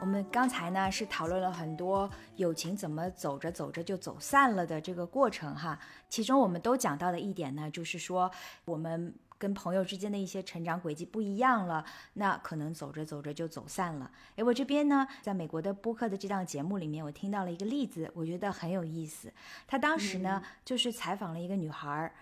[0.00, 8.30] 我们刚才呢是讨论了很多友情怎么走着走着就走散了的这个过程哈，其中我们都讲到的一点呢，就是说
[8.64, 9.14] 我们。
[9.40, 11.84] 跟朋友之间的一些成长轨迹不一样了，
[12.14, 14.10] 那可能走着走着就走散了。
[14.34, 19.32] 诶，我这边呢，在美国的播客的这档节目里面，我听到了一个例子，我觉得很有意思。
[19.68, 22.12] 他当时呢，就是采访了一个女孩儿，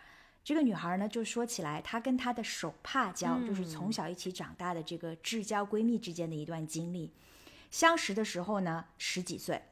[0.45, 7.11] 这个女孩儿呢，就说起来她跟她的手帕交，就是从小一起长大的这个至交闺蜜之间的一段经历。
[7.71, 9.63] 相识的时候呢，十几岁。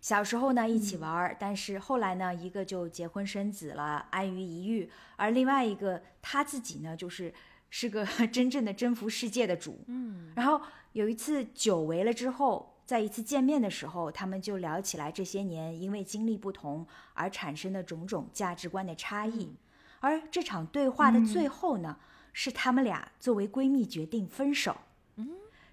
[0.00, 7.34] 小时候呢一起玩儿，但是后来呢一个就结婚生子了，安于一隅，而另外一个他自己呢就是
[7.68, 9.84] 是个 真正的征服世界的主。
[9.88, 10.60] 嗯，然后
[10.92, 19.54] 有一次久违了之后，在一次见面的时候，他们就聊起来这些年因为经历不同而产生的种种价值观的差异，
[20.00, 21.98] 而这场对话的最后呢，
[22.32, 24.78] 是他们俩作为闺蜜决定分手。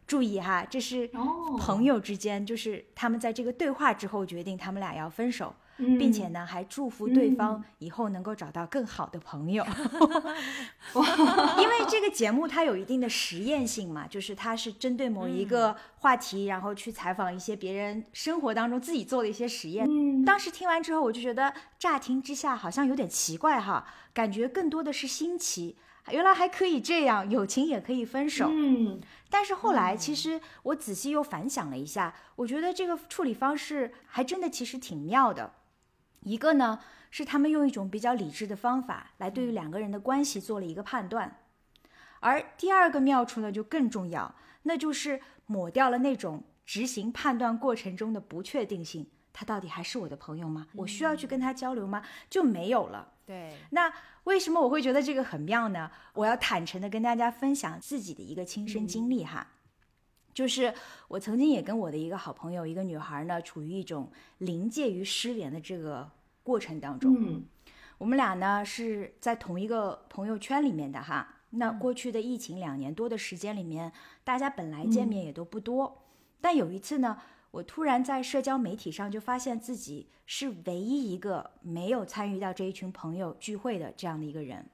[0.08, 1.10] 注意哈，这是
[1.60, 9.66] 朋友之间，就是他们在这个对话之后决定他们俩要分手，并且呢还祝福对方以后能够找到更好的朋友。
[11.60, 19.86] 因为这个节目它有一定的实验性嘛，就是它是针对某一个话题，然后去采访一些别人生活当中自己做的一些实验。
[20.24, 25.76] 当时听完之后，我就觉得乍听之下好像有点奇怪哈，感觉更多的是新奇。
[26.12, 28.48] 原来还可以这样，友情也可以分手。
[28.50, 35.54] 嗯，但是后来其实我仔细又反想了一下，我觉得这个处理方式还真的其实挺妙的。
[36.22, 36.80] 一个呢
[37.12, 41.40] 是他们用一种比较理智的方法来对于两个人的关系做了一个判断，
[42.20, 49.08] 而第二个妙处呢就更重要，那就是抹掉了那种执行判断过程中的不确定性。
[49.32, 50.66] 他到底还是我的朋友吗？
[50.74, 52.02] 我需要去跟他交流吗？
[52.28, 53.14] 就没有了。
[53.24, 53.94] 对，那
[54.28, 55.90] 为什么我会觉得这个很妙呢？
[56.14, 59.48] 我要坦诚的跟大家分享自己的一个亲身经历哈，
[60.34, 60.74] 就是
[61.08, 66.12] 我曾经也跟我的一个好朋友，一个女孩呢，处于一种临界于失联的这个
[66.44, 67.16] 过程当中。
[67.18, 67.46] 嗯
[68.00, 71.36] 我们俩呢是在同一个朋友圈里面的哈。
[71.50, 73.92] 那过去的疫情两年多的时间里面，
[74.24, 76.04] 大家本来见面也都不多，
[76.40, 77.18] 但有一次呢，
[77.52, 84.70] 我突然在社交媒体上就发现自己是唯一一个没有参与到这一群朋友聚会的这样的一个人，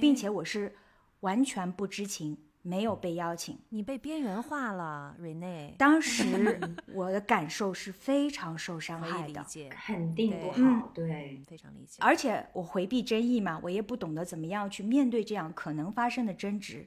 [0.00, 0.76] 并且我是
[1.20, 3.58] 完全不知情，没有被邀请。
[3.70, 6.60] 你被边缘化了，瑞内，当时
[6.92, 11.98] 我的感受是非常受伤害的，理解，肯定不好，对，非常理解。
[12.00, 16.86] 而且我回避争议嘛，我也不懂得怎么样去面对这样可能发生的争执。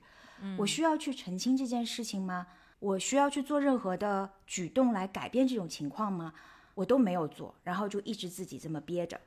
[0.58, 2.48] 我需要去澄清这件事情吗？
[2.84, 6.34] 我需要去做任何的举动来改变这种情况吗？
[6.76, 9.17] 我都没有做，然后就一直自己这么憋着。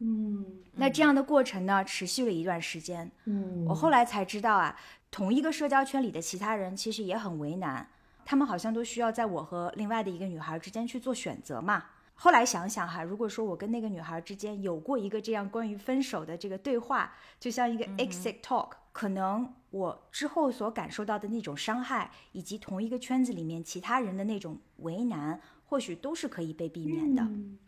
[0.00, 3.10] 嗯那这样的过程呢，持续了一段时间。
[3.24, 4.76] 嗯，我后来才知道啊，
[5.10, 7.88] 同一个社交圈里的其他人其实也很为难，
[8.22, 11.84] 他们好像都需要在我和另外的一个女孩之间去做选择嘛。
[12.14, 27.22] 后来想想哈，如果说我跟那个女孩之间有过一个这样关于分手的这个对话，就像一个 exit talk，、可能我之后所感受到的那种伤害，以及同一个圈子里面其他人的那种为难，或许都是可以被避免的。
[27.22, 27.58] 嗯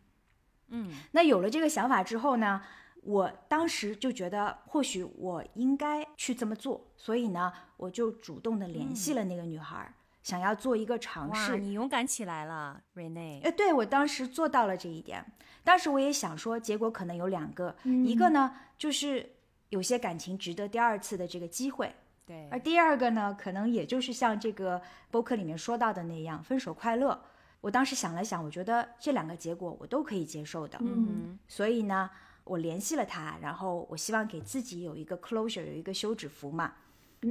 [0.71, 2.63] 嗯那有了这个想法之后呢，
[3.03, 9.91] 我当时就觉得或许我应该去这么做，所以呢，我就主动的联系了那个女孩，
[10.23, 11.59] 想要做一个尝，试。
[11.59, 13.41] 你勇敢起来了，瑞内。
[13.45, 15.25] 呃，对我当时做到了这一点。
[15.65, 19.37] 当时我也想说，结果可能有两个，一个呢就是
[19.71, 21.95] 有些感情值得第二次的这个机会，
[22.27, 27.21] 对而第二个呢，可能也就是像这个播客里面说到的那样，分手快乐。
[27.61, 30.79] 我当时想了想，我觉得这两个结果我都可以接受的。
[30.81, 32.09] 嗯所以呢，
[32.45, 36.73] 我联系了他，然后我希望给自己有一个 closure，有一个休止符嘛。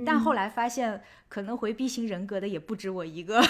[0.05, 3.41] 但后来发现，可能回避型人格的也不止我一个。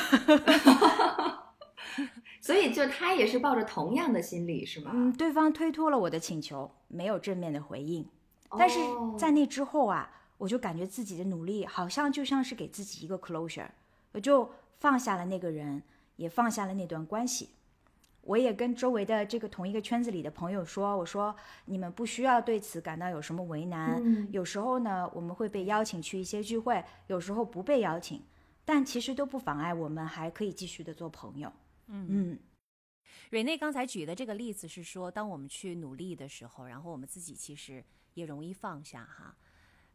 [2.39, 4.91] 所以就他也是抱着同样的心理是吗？
[4.93, 8.07] 嗯，对方推脱了我的请求，没有正面的回应。
[8.51, 13.69] 但是哦在那之后啊，我就感觉自己的努力好像就像是给自己一个 closure，
[14.11, 15.81] 我就放下了那个人，
[16.15, 17.49] 也放下了那段关系。
[18.21, 21.33] 我也跟周围的这个同一个圈子里的朋友说，我说
[21.63, 24.01] 你们不需要对此感到有什么为难。
[24.03, 28.21] 嗯有时候呢，我们会被邀请去一些聚会，有时候不被邀请，
[28.65, 31.51] 但其实都不妨碍我们还可以继续的做朋友。
[31.87, 32.37] 嗯
[33.29, 37.81] 瑞内刚才举的这个例子是说，当我们去努力的时候，然后我们自己其实
[38.17, 39.35] 也容易放下哈。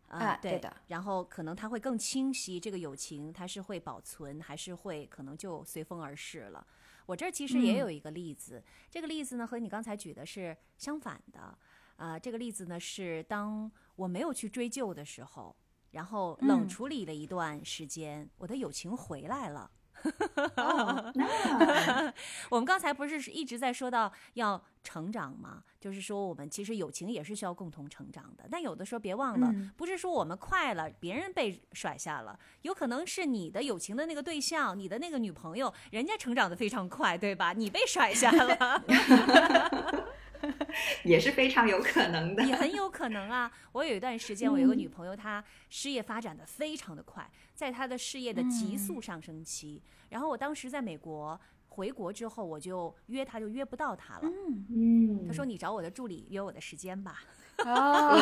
[0.09, 6.67] 对啊对的然后可能他会更清晰，这个友情它是会保存，还是会可能就随风而逝了。
[7.07, 11.59] 我这儿其实也有一个例子，这个例子呢和你刚才举的是相反的。
[11.97, 15.57] 啊、这个例子呢是当我没有去追究的时候，
[15.93, 19.71] 然后冷嗯处理了一段时间，我的友情回来了。
[22.51, 25.63] 我们刚才不是一直在说到要成长吗？
[25.81, 28.45] 就是说我们其实友情也是需要共同成长的。
[28.51, 37.53] 但有的时候别忘了，嗯不是说我们快了，别人被甩下了，有可能是你的友情的那个对象，你的那个女朋友，人家成长的非常快，对吧？
[37.53, 38.83] 你被甩下了，
[41.05, 42.43] 也是非常有可能的。
[42.45, 43.51] 也很有可能啊。
[43.73, 49.83] 我有一段时间，我有个女朋友，她事业发展的非常的快，在她的事业的急速上升期。
[50.11, 51.41] 然后我当时在美国。
[51.75, 54.31] 回国之后，我就约她，就约不到她了。
[54.69, 57.23] 嗯，她说：“你找我的助理约我的时间吧。”
[57.65, 58.15] 哦，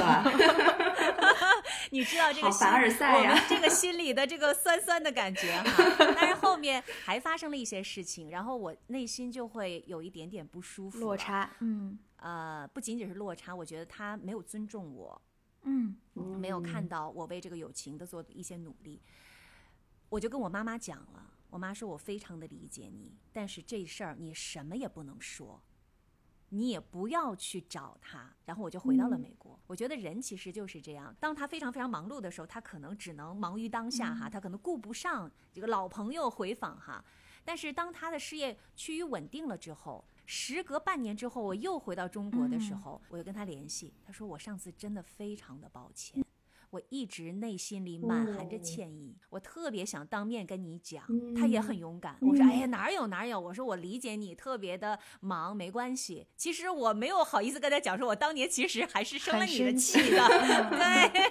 [1.90, 6.12] 你知道这个凡尔赛呀这个心里的这个酸酸的感觉哈。
[6.14, 11.00] 但是后面还发生了一些事情，然后我内心就会有一点点不舒服。
[11.00, 11.16] 落。
[11.16, 11.50] 差。
[11.58, 15.20] 嗯呃，不仅仅是落差，我觉得他没有尊重我，
[15.62, 19.02] 嗯没有看到我为这个友情的做的一些努力。
[20.08, 25.62] 我就跟我妈妈讲了，我妈说我非常的理解你，但是这事儿你什么也不能说。
[26.52, 29.56] 你也不要去找他，然后我就回到了美国。
[29.68, 37.04] 我觉得人其实就是这样，当他非常非常忙碌的时候，他可能只能忙于当下哈，他可能顾不上这个老朋友回访哈。
[37.44, 46.24] 但是当他的事业趋于稳定了之后，时隔半年之后，我又回到中国的时候，我又跟他联系，他说我上次真的非常的抱歉。
[46.70, 51.04] 我一直内心里满含着歉意，我特别想当面跟你讲。
[51.34, 60.28] 他也很勇敢，我说：“哎呀，哪有哪有？”我说：“我理解你特别的忙，没关系。”其实我没有好意思跟他讲，说我当年其实还是生了你的气的，
[60.70, 61.30] 对。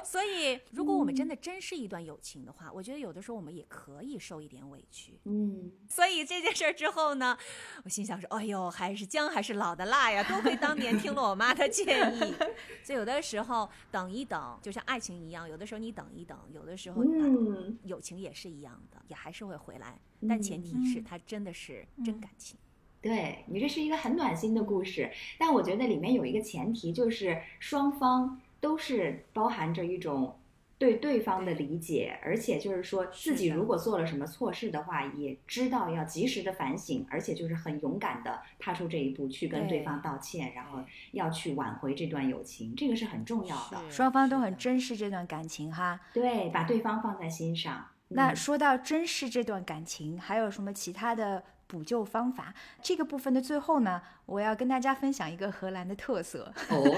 [0.02, 5.20] 所以，如果我们真的珍视一段友情的话，我觉得有的时候我们也可以受一点委屈。
[5.24, 7.36] 嗯，所以这件事儿之后呢，
[7.84, 10.22] 我心想说：“哎呦，还是姜还是老的辣呀！
[10.24, 12.34] 多亏当年听了我妈的 建议。”
[12.82, 22.56] 所以有的时候，等等一等，就像爱情一样，有的时候你等一等，有的时候嗯，友情也是一样的，也还是会回来，但前提是它真的是真感情。
[23.02, 30.39] 对你这是一个很暖心的故事，但我觉得里面有一个前提，就是双方都是包含着一种
[30.80, 43.90] 对对方的理解，而且就是说自己如果做了什么错事的话，也知道要及时的反省，而且就是很勇敢的踏出这一步去跟对对方道歉，然后要去挽回这段友情，这个是很重要的。
[43.90, 46.00] 双方都很珍视这段感情哈。
[46.14, 47.76] 对，把对方放在心上。
[48.08, 52.52] 嗯那说到珍视这段感情，还有什么其他的补救方法？
[52.82, 56.52] 这个部分的最后呢，我要跟大家分享一个荷兰的特色。
[56.70, 56.96] 哦，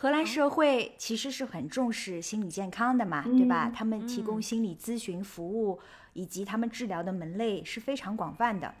[0.00, 3.68] 荷兰社会其实是很重视心理健康的嘛，对吧？
[3.68, 5.78] 嗯他们提供嗯心理咨询服务，
[6.14, 8.74] 以及他们治疗的门类是非常广泛的。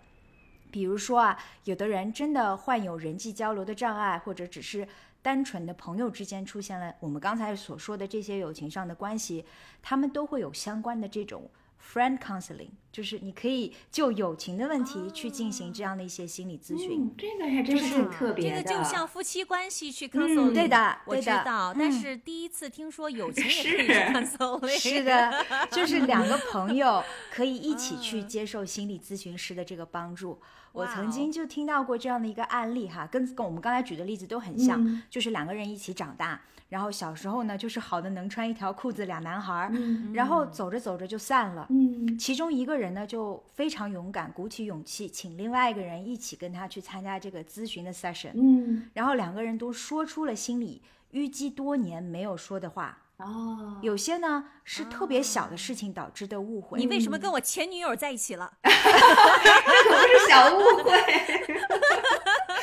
[0.70, 4.88] 比如说啊，有的人真的患有人际交流的障碍，或者只是
[5.20, 9.44] 单纯的朋友之间出现了我们刚才所说的这些友情上的关系，
[9.82, 11.50] 他们都会有相关的这种
[11.80, 17.04] friend counseling，就是你可以就友情的问题去进行这样的一些心理咨询。
[17.04, 18.62] 嗯，这个还真是挺特别的。
[18.62, 27.02] 这个就像夫妻关系去嗯 counseling，、对的我对的知道，但嗯是第一次听说友情也是可以去 counseling，是的，就是两个朋友
[27.32, 30.40] 可以一起去接受心理咨询师的这个帮助。
[30.72, 36.40] 我曾经就听到过这样的一个案例哈，跟跟我们刚才举的例子都很像，嗯就是两个人一起长大，
[36.70, 41.66] 然后小时候呢就是好的能穿一条裤子俩男孩儿，嗯然后走着走着就散了。
[41.68, 50.80] 嗯其中一个人呢就非常勇敢，鼓起勇气，请另外一个人一起跟他去参加这个咨询的 session，嗯然后两个人都说出了心里
[51.12, 56.78] 淤积多年没有说的话，哦，有些呢是特别小的事情导致的误会。
[56.78, 58.52] 你为什么跟我前女友在一起了？
[58.62, 61.00] 可不是小误会。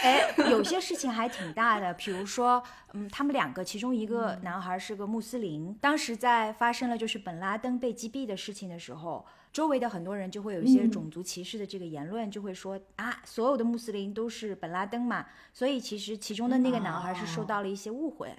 [0.03, 2.61] 哎，有些事情还挺大的，比如说，
[2.93, 10.91] 嗯，他们两个其中一个男孩是个穆斯林，当时在发生了就是本拉登被击毙的事情的时候，周围的很多人就会有一些嗯。
[10.91, 18.35] 种族歧视的这个言论，就会说啊，所有的穆斯林都是本拉登嘛，所以其实其中的那个男孩是受到了一些误会，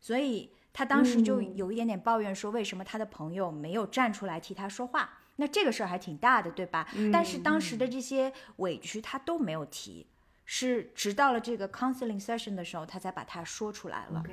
[0.00, 1.56] 所以他当时就嗯。
[1.56, 5.10] 有一点点抱怨说，为什么他的朋友没有站出来替他说话？
[5.36, 6.88] 那这个事儿还挺大的，对吧？
[7.12, 10.04] 但是当时的这些委屈他都没有提，
[10.50, 14.24] 是直到了这个 counseling session 的时候，他才把它说出来了。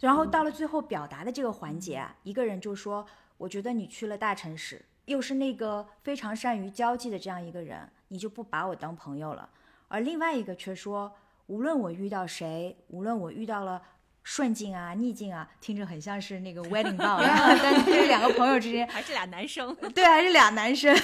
[0.00, 3.06] 然后到了最后表达的这个环节啊，一个人就说
[3.38, 9.48] ：“我觉得你去了大城市，又是那个非常善于交际的这样一个人，你就不把我当朋友了。”
[9.86, 11.14] 而另外一个却说
[11.46, 13.80] ：“无论我遇到谁，无论我遇到了。”
[14.24, 17.20] 顺境啊，逆境啊，听着很像是那个 wedding vow，
[17.62, 19.72] 但这两个朋友之间 还是俩男生？
[19.94, 20.96] 对，还是俩男生，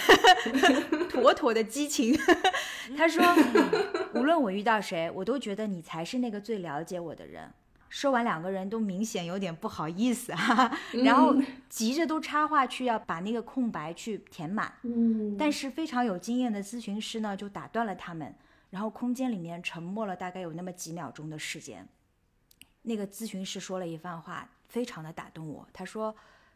[1.08, 2.18] 妥妥的激情。
[2.96, 3.22] 他说
[4.14, 7.48] ：“无论我遇到谁，我都觉得你才是那个最了解我的人。”
[7.90, 11.36] 说完，两个人都明显有点不好意思啊，然后
[11.68, 14.72] 急着都插话去要把那个空白去填满。
[14.82, 18.34] 嗯，但是非常有经验的咨询师呢，就打断了他们，
[18.70, 21.86] 然后空间里面沉默了大概有那么几秒钟的时间。
[22.82, 25.68] 那个咨询师说了一番话，非常的打动我。
[25.72, 26.14] 他说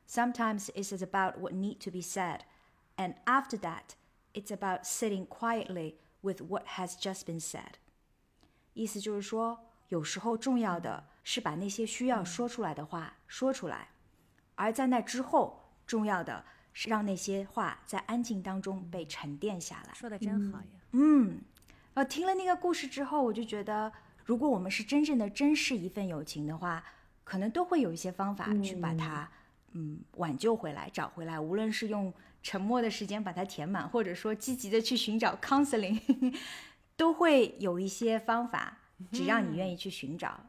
[0.08, 2.40] ：“Sometimes it is about what need to be said,
[2.96, 3.94] and after that,
[4.32, 7.74] it's about sitting quietly with what has just been said。”
[8.74, 13.90] 意思就是说，有时候重要的是把那些需要说出来的话说出来，
[14.54, 19.94] 而在那之后，重要的是让那些话在安静当中被沉淀下来。
[19.94, 20.66] 说的真好呀！
[20.92, 21.40] 嗯，
[21.94, 23.92] 呃，听了那个故事之后，我就觉得，
[24.24, 26.82] 如果我们是真正的珍视一份友情的话，
[27.22, 29.30] 可能都会有一些方法去把它，
[29.72, 31.38] 嗯，挽救回来、找回来。
[31.38, 32.12] 无论是用
[32.42, 36.00] 沉默的时间把它填满，或者说积极的去寻找 counseling，
[36.96, 38.78] 都会有一些方法，
[39.12, 40.40] 只要你愿意去寻找。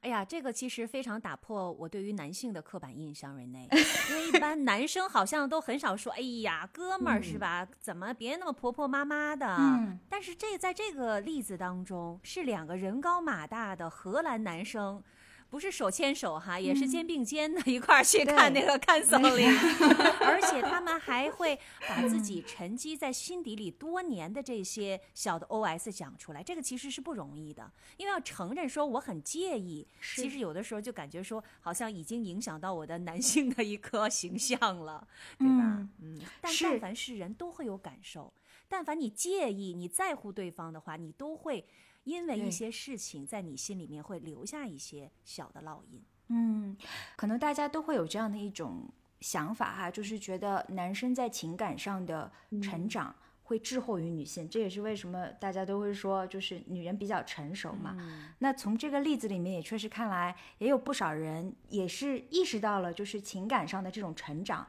[0.00, 3.68] 哎呀，这个其实非常打破我对于男性的刻板印象，Rene。
[4.10, 7.68] 因为一般男生好像都很少说“哎呀，哥们儿”是吧？
[7.78, 9.56] 怎么别那么婆婆妈妈的？
[9.58, 15.02] 嗯但是这在这个例子当中，是两个人高马大的荷兰男生。
[15.50, 19.56] 不是手牵手哈，也是肩并肩的 一块儿去看那个 counseling，
[20.24, 35.06] 而且他们还会把自己沉积在心底里多年的这些小的 OS 讲出来，这个其实是不容易的，因为要承认说我很介意，其实有的时候就感觉说好像已经影响到我的男性的一颗形象了，
[35.38, 35.64] 对吧？
[35.64, 35.90] 嗯。
[36.02, 38.32] 嗯，但但凡是人都会有感受，
[38.68, 41.64] 但凡你介意、你在乎对方的话，你都会
[42.10, 46.02] 因为一些事情在你心里面会留下一些小的烙印。
[46.28, 46.76] 嗯，
[47.16, 48.88] 可能大家都会有这样的一种
[49.20, 52.30] 想法哈，就是觉得男生在情感上的
[52.62, 57.96] 成长会滞后于女性，这也是为什么大家都会说，就是女人比较成熟嘛。
[58.38, 64.64] 那从这个例子里面也确实看来，也有不少人也是意识到了，就是情感上的这种成长，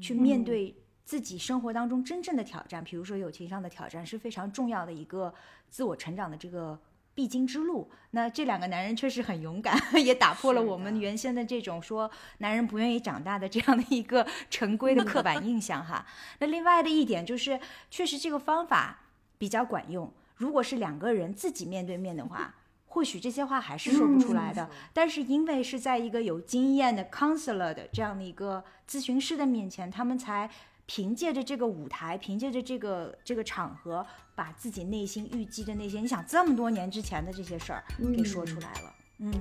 [0.00, 0.74] 去面对
[1.04, 5.32] 自己生活当中真正的挑战，比如说友情上的挑战，是非常重要的一个
[5.68, 6.78] 自我成长的这个。
[7.14, 7.90] 必经之路。
[8.12, 16.06] 那这两个男人确实很勇敢， 也打破了我们原先的这种说男人不愿意长大的这样的一个陈规的刻板印象哈。
[16.38, 19.00] 那另外的一点就是，确实这个方法
[19.36, 20.10] 比较管用。
[20.36, 22.54] 如果是两个人自己面对面的话，
[22.86, 24.70] 或许这些话还是说不出来的。
[24.94, 30.48] 但是因为是在一个有经验的 counselor 的这样的一个咨询师的面前，他们才。
[30.86, 39.32] 凭借着这个舞台，凭借着这个这个场合，把自己内心预计的那些，你想这么多年之前的这些事儿给说出来了，嗯，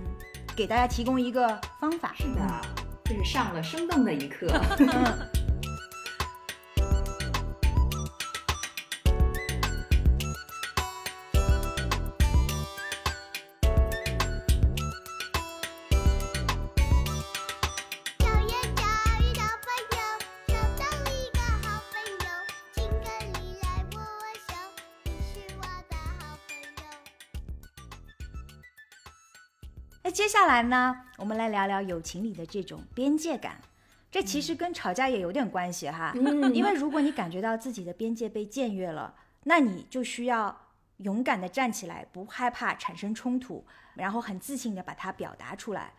[0.55, 2.13] 给大家提供一个方法。
[2.15, 2.61] 是的，
[3.05, 4.47] 这是上了生动的一课。
[30.51, 33.55] 来呢，我们来聊聊友情里的这种边界感。
[34.11, 36.11] 这其实跟吵架也有点关系哈。
[36.53, 45.93] 因为如果你感觉到自己的边界被僭越了，那你就需要勇敢的站起来，不害怕产生冲突，然后很自信的把它表达出来。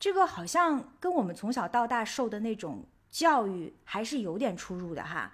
[0.00, 5.30] 这个好像跟我们从小到大受的那种教育还是有点出入的哈。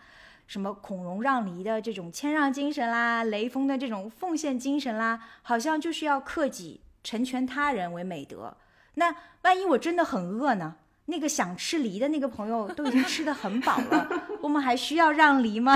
[0.47, 6.83] 什么孔融让梨的这种谦让精神啦，雷锋的这种奉献精神啦，好像就是要克己。
[7.09, 8.55] 成全他人为美德，
[8.97, 10.77] 那万一我真的很饿呢？
[11.07, 14.07] 那个想吃梨的那个朋友都已经吃的很饱了，
[14.43, 15.75] 我们还需要让梨吗？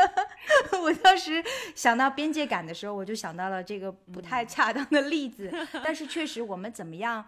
[0.82, 1.44] 我当时
[1.74, 5.52] 想到边界感的时候，我就想到了这个不太恰当的例子。
[5.84, 7.22] 但是确实，我们怎么样？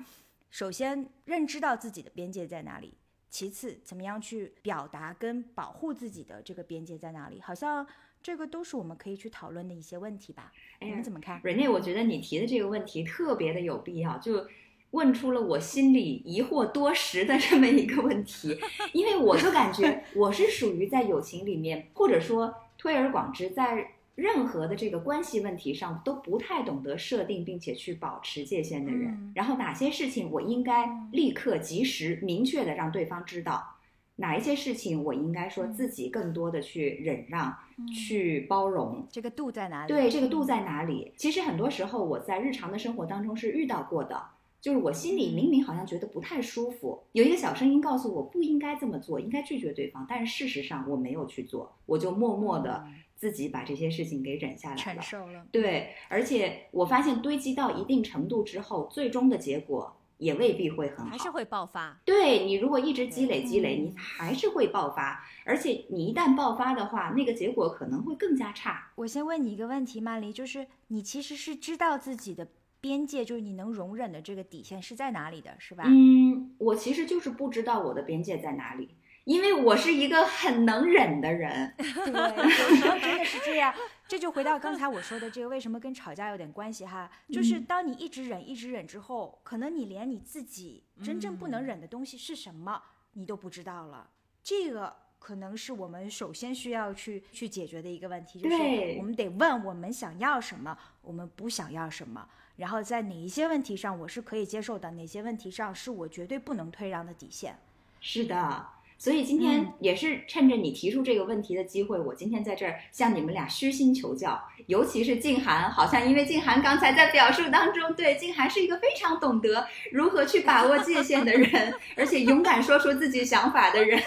[0.49, 2.97] 首先认知到自己的边界在哪里，
[3.29, 7.43] 其次怎么样去表达跟保护自己的这个边界在哪里？
[7.43, 7.87] 好像。
[8.27, 10.53] 这个都是我们可以去讨论的一些问题吧？
[10.81, 11.41] 你们怎么看？
[11.45, 14.45] 瑞内，我觉得你提的这个问题特别的有必要，就
[14.91, 18.59] 问出了我心里疑惑多时的这么一个问题。
[18.93, 29.31] 因为我就感觉 我是属于在友情里面，或者说推而广之，在任何的这个关系问题上都不太懂得设定并且去保持界限的人。
[29.37, 33.76] 然后哪些事情我应该立刻、及时、明确的让对方知道？
[34.17, 37.55] 哪一些事情我应该说自己更多的去忍让、
[37.95, 39.07] 去包容？
[39.11, 39.89] 这个度在哪里？
[39.89, 41.13] 对，这个度在哪里？
[41.17, 44.21] 其实很多时候我在日常的生活当中是遇到过的，
[44.61, 52.87] 就是我心里明明好像觉得不太舒服，有一个小声音告诉我不应该这么做，应该拒绝对方，但是事实上我没有去做，我就默默的
[53.17, 55.47] 自己把这些事情给忍下来了，承受了。
[55.53, 59.95] 对，而且我发现堆积到一定程度之后，最终的结果。
[60.19, 62.01] 也未必会很好，还是会爆发。
[62.05, 65.25] 对你，如果一直积累积累，你还是会爆发。
[65.45, 68.91] 而且你一旦爆发的话，那个结果可能会更加差。
[68.97, 72.49] 我先问你一个问题，曼丽，就是你其实是知道自己的
[72.81, 75.85] 边界，就是你能容忍的这个底线是在哪里的，是吧？
[75.87, 78.97] 嗯，我其实就是不知道我的边界在哪里。
[79.25, 83.75] 因为我是一个很能忍的人， 对，有时候真的是这样。
[84.09, 87.11] 这就回到刚才我说的这个，为什么跟吵架有点关系哈？
[87.29, 92.81] 就是当你一直忍，一直忍之后，可能你连你自己真正不能忍的东西是什么，
[93.15, 94.09] 你都不知道了。
[94.43, 107.59] 这个可能是我们首先需要去去解决的一个问题，就是我们得问我们想要什么，我们不想要什么，然后在哪一些问题上我是可以接受的，哪些问题上是我绝对不能退让的底线。
[108.01, 108.67] 是的。
[108.99, 114.43] 所以今天也是趁着你提出这个问题的机会，我今天在这儿向你们俩虚心求教。
[114.67, 124.03] 尤其是静涵，好像因为静涵刚才在表述当中，对静涵是一个非常懂得如何去把握界限的人， 而且勇敢说出自己想法的人。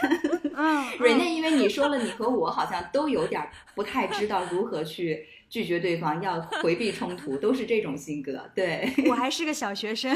[0.55, 8.49] 嗯，瑞 内，因为你说了，你和我好像都有点不太知道如何去拒绝对方，要回避冲突，都是这种性格。
[8.53, 10.13] 对我还是个小学生。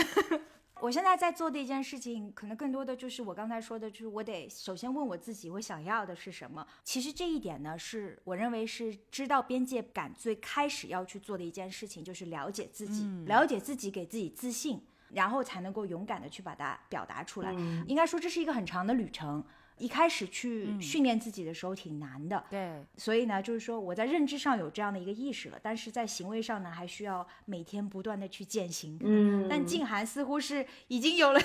[0.84, 6.68] 我现在在做的一件事情，可能更多的就是我刚才说的，就是我得首先问我自己，我想要的是什么。
[6.84, 17.54] 其实这一点呢，是我认为是知道边界感最开始要去做的一件事情，就是了解自己，了解自己，给自己自信，然后才能够勇敢的去把它表达出来。
[17.88, 19.42] 应该说这是一个很长的旅程。
[19.78, 28.98] 一开始去训练自己的时候挺难的，对，所以呢，就是说我在认知上有这样的一个意识了，但是在行为上呢，还需要每天不断的去践行。
[29.02, 31.40] 嗯，但静涵似乎是已经有了，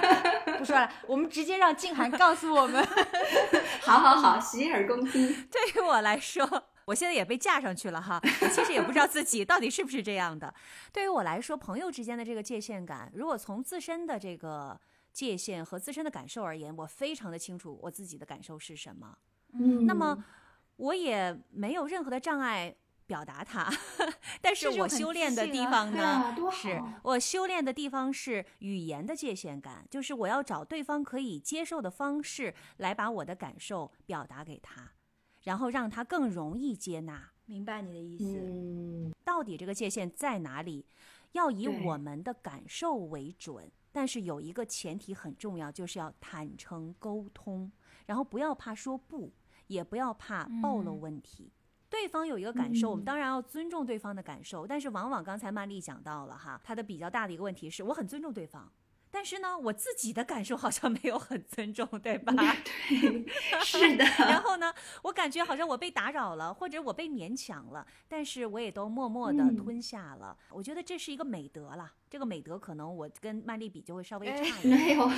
[0.58, 2.84] 不说了，我们直接让静涵告诉我们。
[3.82, 5.28] 好好好，洗耳恭听。
[5.50, 6.44] 对于我来说，
[6.86, 10.52] 我现在也被架上去了哈，我其实也不知道自己到底是不是这样的。
[10.92, 14.78] 对于我来说，朋友之间的这个界限感，如果从自身的这个
[15.16, 19.16] 界限和自身的感受而言，我非常的清楚我自己的感受是什么。
[19.54, 20.22] 嗯，那么
[20.76, 23.72] 我也没有任何的障碍表达它，
[24.42, 34.92] 但是我修炼的地方呢，是我修炼的地方是语言的界限感，就是我要找对方可以接受的方式来把我的感受表达给他，
[35.44, 37.30] 然后让他更容易接纳。
[37.46, 38.24] 明白你的意思。
[38.24, 40.84] 嗯，到底这个界限在哪里？
[41.32, 47.72] 要以我们的感受为准，但是有一个前提很重要，就是要坦诚沟通，
[48.04, 49.32] 然后不要怕说不，
[49.68, 51.50] 也不要怕暴露嗯问题。
[51.88, 53.06] 对方有一个感受，我们嗯。
[53.06, 58.70] 当然要尊重对方的感受，但是往往刚才曼丽讲到了哈，她的比较大的一个问题是我很尊重对方，
[59.16, 62.34] 但是呢，我自己的感受好像没有很尊重，对吧？
[62.86, 63.26] 对，
[63.64, 70.36] 是的， 然后呢，我感觉好像我被打扰了，或者我被勉强了，但是我也都默默的嗯吞下了。
[70.50, 74.76] 我觉得这是一个美德啦，这个美德可能我跟曼丽比就会稍微哎差一点。
[74.78, 75.10] 没有，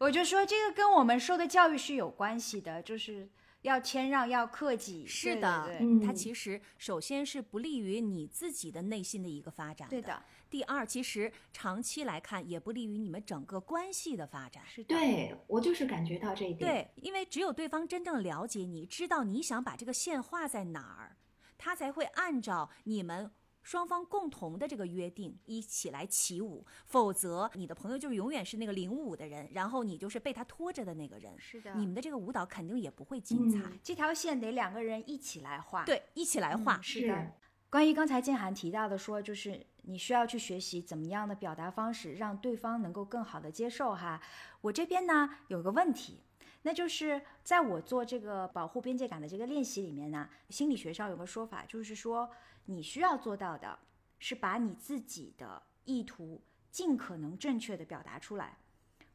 [0.00, 3.26] 我就说这个跟我们受的教育是有关系的，就是
[3.62, 5.06] 要谦让，要克己。
[5.06, 14.62] 是的对对嗯它其实首先是不利于你自己的内心的一个发展对的，第二，其实长期来看也不利于你们整个关系的发展。
[14.66, 21.16] 是的，对我就是感觉到这一点，对，因为只有对方真正了解你，知道你想把这个线画在哪儿，
[21.56, 23.30] 他才会按照你们
[23.62, 26.64] 双方共同的这个约定一起来起舞。
[26.86, 31.74] 否则，你的朋友就是永远是那个领舞的人，然后你就是被他拖着的那个人，是的。
[31.74, 33.58] 你们的这个舞蹈肯定也不会精彩。
[33.58, 35.84] 嗯这条线得两个人一起来画。
[35.84, 36.76] 对，一起来画。
[36.76, 37.32] 嗯是的。
[37.70, 44.20] 关于刚才建涵提到的说，就是你需要去学习怎么样的表达方式，让对方能够更好的接受哈。
[44.62, 46.22] 我这边呢有个问题，
[46.62, 52.30] 那就是在我做这个保护边界感的这个练习里面呢，心理学上有个说法，就是说
[52.64, 53.78] 你需要做到的
[54.18, 56.40] 是把你自己的意图
[56.70, 58.56] 尽可能正确的表达出来，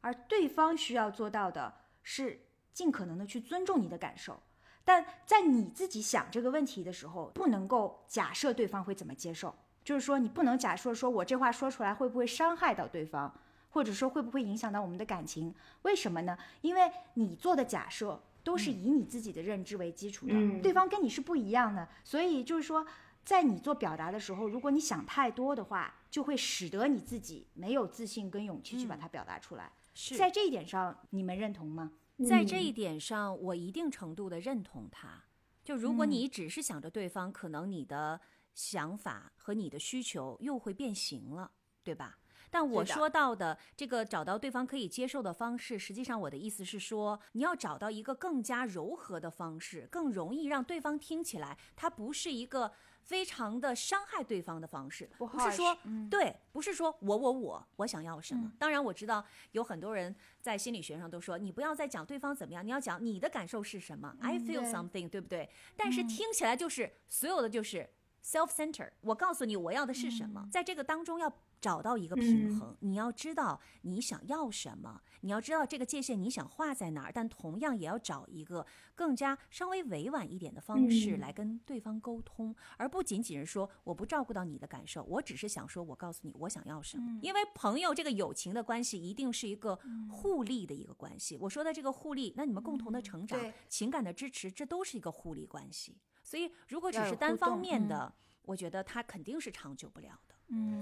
[0.00, 1.74] 而对方需要做到的
[2.04, 4.40] 是尽可能的去尊重你的感受。
[4.84, 13.32] 但在你自己想这个问题的时候，不能够假设对方会怎么接受，就是说你不能假设说我这话说出来会不会伤害到对方，
[13.70, 15.54] 或者说会不会影响到我们的感情？
[15.82, 16.36] 为什么呢？
[16.60, 22.86] 因为你做的假设都是以你自己的认知为基础的，嗯对方跟你是不一样的，所以就是说。
[23.24, 29.72] 在你做表达的时候，如果你想太多的话，就会使得你自己没有自信跟勇气去把它表达出来。
[29.94, 31.92] 是在这一点上，你们认同吗？
[32.28, 35.24] 在这一点上，我一定程度的认同他。
[35.64, 38.20] 就如果你只是想着对方，可能你的
[38.52, 41.50] 想法和你的需求又会变形了，
[41.82, 42.18] 对吧？
[42.50, 52.72] 但我说到的这个找到对方可以接受的方式，实际上我的意思是说，你要找到一个更加柔和的方式，更容易让对方听起来，它不是一个
[53.04, 58.50] 非常的伤害对方的方式，不不是说嗯对，不是说我我我我想要什么。
[58.58, 65.48] 当然我知道有很多人在心理学上都说，你不要再讲对方怎么样，你要讲你的感受是什么、i 嗯 feel something，对不对？
[65.76, 67.88] 但是听起来就是所有的就是
[68.24, 72.74] self center，我告诉你我要的是什么，在这个当中要找到一个平衡。
[72.80, 87.18] 你要知道你想要什么，你要知道这个界限你想画在哪儿，但同样也要找一个更加稍微委婉一点的方式嗯来跟对方沟通，而不仅仅是说我不照顾到你的感受，我只是想说我告诉你我想要什么。
[87.20, 89.78] 因为朋友这个友情的关系一定是一个
[90.10, 91.36] 互利的一个关系。
[91.36, 95.96] 我说的这个互利，那你们共同的成长、对情感的支持，这都是一个互利关系。
[96.24, 98.12] 所以如果只是单方面的，
[98.42, 100.34] 我觉得它肯定是长久不了的。
[100.48, 100.80] 嗯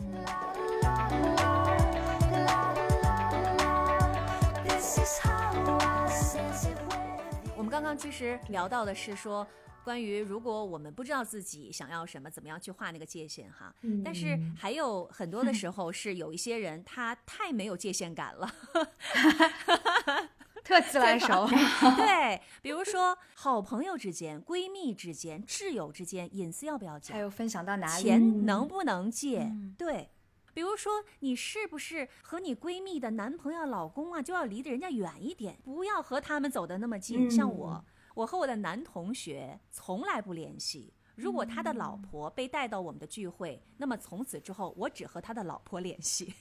[7.56, 9.46] 我们刚刚其实聊到的是说，
[9.84, 13.74] 关于如果我们不知道自己想要什么，怎么样去画那个界限哈。
[14.04, 18.52] 但是嗯还有很多的 时候是有一些人他太没有界限感了，
[20.64, 21.46] 特自来熟。
[21.96, 27.20] 对，比如说好朋友之间、闺蜜之间、挚友之间，隐私要不要讲还？
[27.20, 28.02] 有分享到哪里？
[28.02, 29.40] 钱能不能借？
[29.40, 30.10] 嗯对，
[30.54, 37.30] 比如说你是不是和你闺蜜的男朋友、老公啊，就要离得人家远一点，不要和他们走得那么近。
[37.30, 37.84] 像嗯我，
[38.14, 40.94] 我和我的男同学从来不联系。
[41.16, 46.34] 如果他的老婆被带到我们的聚会，那么从此之后，我只和他的老婆联系。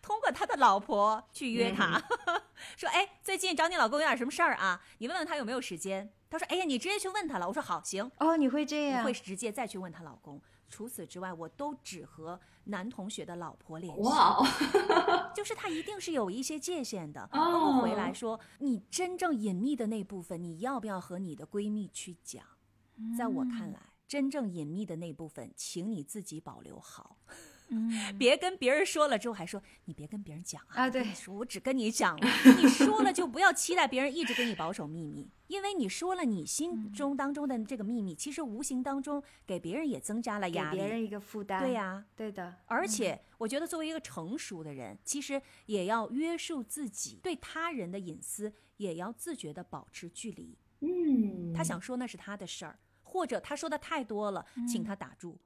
[0.00, 2.00] 通过他的老婆去约他，
[2.76, 4.80] 说：“哎，最近找你老公有点什么事儿啊？
[4.98, 9.00] 你问问他有没有时间。”他说：“哎呀，你直接去问他了。”我说：“好，行。”哦，你会这样？
[9.00, 10.40] 我会直接再去问她老公。
[10.68, 14.02] 除此之外，我都只和男同学的老婆联系。
[15.34, 17.20] 就是他一定是有一些界限的。
[17.24, 22.42] 哦包括回来说，你真正隐秘的那部分，你要不要和你的闺蜜去讲？
[23.18, 27.18] 在我看来，真正隐秘的那部分，请你自己保留好。
[27.72, 30.84] 嗯，别跟别人说了之后还说你别跟别人讲啊！
[30.84, 32.26] 啊对说我只跟你讲了，
[32.60, 40.76] 你说了就不要期待别人一直跟你保守秘密，因为你说了你心中当中的这个秘密，其实无形当中给别人也增加了压力。
[40.76, 41.60] 给别人一个负担。
[41.62, 42.54] 对呀、对的。
[42.66, 50.58] 而且我觉得作为一个成熟的人，其实也要约束自己，对他人的隐私也要自觉的保持距离。
[50.80, 55.38] 嗯，他想说那是他的事儿，或者他说的太多了，请他打住。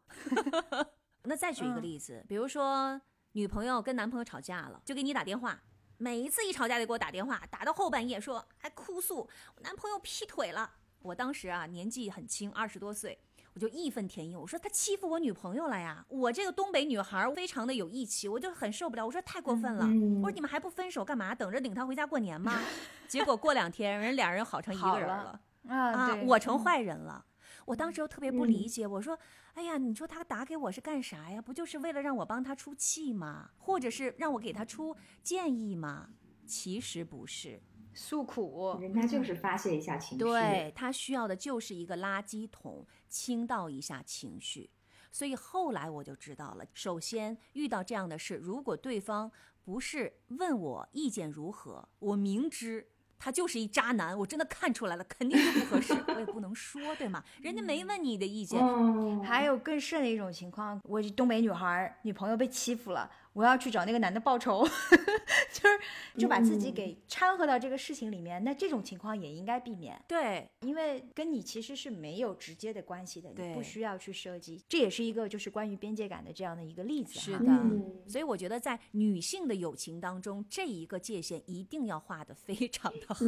[1.27, 3.01] 那再举一个例子，比如说
[3.33, 5.61] 女朋友跟男朋友吵架了，就给你打电话，
[5.99, 10.71] 每一次一吵架就给我打电话，打到后半夜说还哭诉我男朋友劈腿了。
[11.01, 13.19] 我当时啊年纪很轻，二十多岁。
[13.55, 16.05] 我就义愤填膺，我说他欺负我女朋友了呀！
[16.11, 19.07] 我这个东北女孩非常的有义气，我就很受不了。
[19.07, 21.35] 我说太过分了，嗯我说你们还不分手干嘛？
[21.35, 22.61] 等着领他回家过年吗？
[23.09, 27.25] 结果过两天人俩人好成一个人了啊，我成坏人了。
[27.65, 29.19] 我当时又特别不理解，我说
[29.55, 31.41] ：“哎呀，你说他打给我是干啥呀？
[31.41, 33.51] 不就是为了让我帮他出气吗？
[33.57, 36.11] 或者是让我给他出建议吗？”
[36.47, 37.61] 其实不是，
[37.93, 40.25] 诉苦，人家就是发泄一下情绪。
[40.25, 44.71] 对他需要的就是一个垃圾桶，倾倒一下情绪。
[45.11, 49.33] 所以后来我就知道了，首先遇到这样的事，如果对方
[49.65, 52.87] 不是问我意见如何，我明知。
[53.19, 57.23] 他就是一渣男，我真的看出来了，肯定就不合适，我也不能说，对吗？
[57.41, 64.65] 人家没问你的意见，哦，还有更甚的一种情况，我东北女孩女朋友被欺负了，我要去找那个男的报仇，
[65.53, 65.79] 就是
[66.17, 68.43] 就把自己给掺和到这个事情里面。
[68.43, 74.65] 那这种情况也应该避免，对，因为跟你其实是没有直接的关系的，你不需要去涉及。
[74.67, 77.39] 这也是一个就是关于边界感的这样的一个例子哈。
[77.39, 83.21] 是的嗯，所以我觉得在女性的友情当中，这一个界限一定要画的非常的好。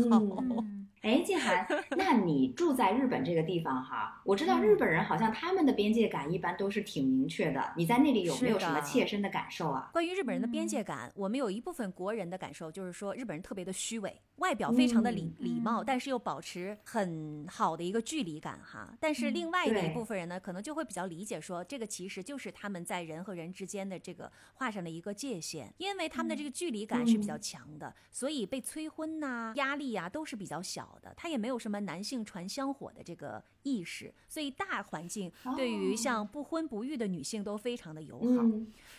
[0.49, 1.65] 嗯哎，静涵，
[1.97, 7.73] 那你住在日本这个地方哈，我知道日本人好像他们的边界感一般都是挺明确的。
[7.77, 9.91] 你在那里有没有什么切身的感受啊？
[9.99, 18.97] 关于日本人的边界感，我们有一部分国人的感受就是说，日本人特别的虚伪，外表非常的礼、礼貌，但是又保持很好的一个距离感哈。
[19.01, 35.97] 但是另外的一部分人呢，可能就会比较理解说，这个其实就是他们在人和人之间的这个画上的一个界限，因为他们的这个距离感是比较强的，所以被催婚呐、压力呀、都是比较小的，他也没有什么男性传香火的这个意识，所以大环境对于哦。
[35.97, 38.45] 像不婚不育的女性都非常的友好。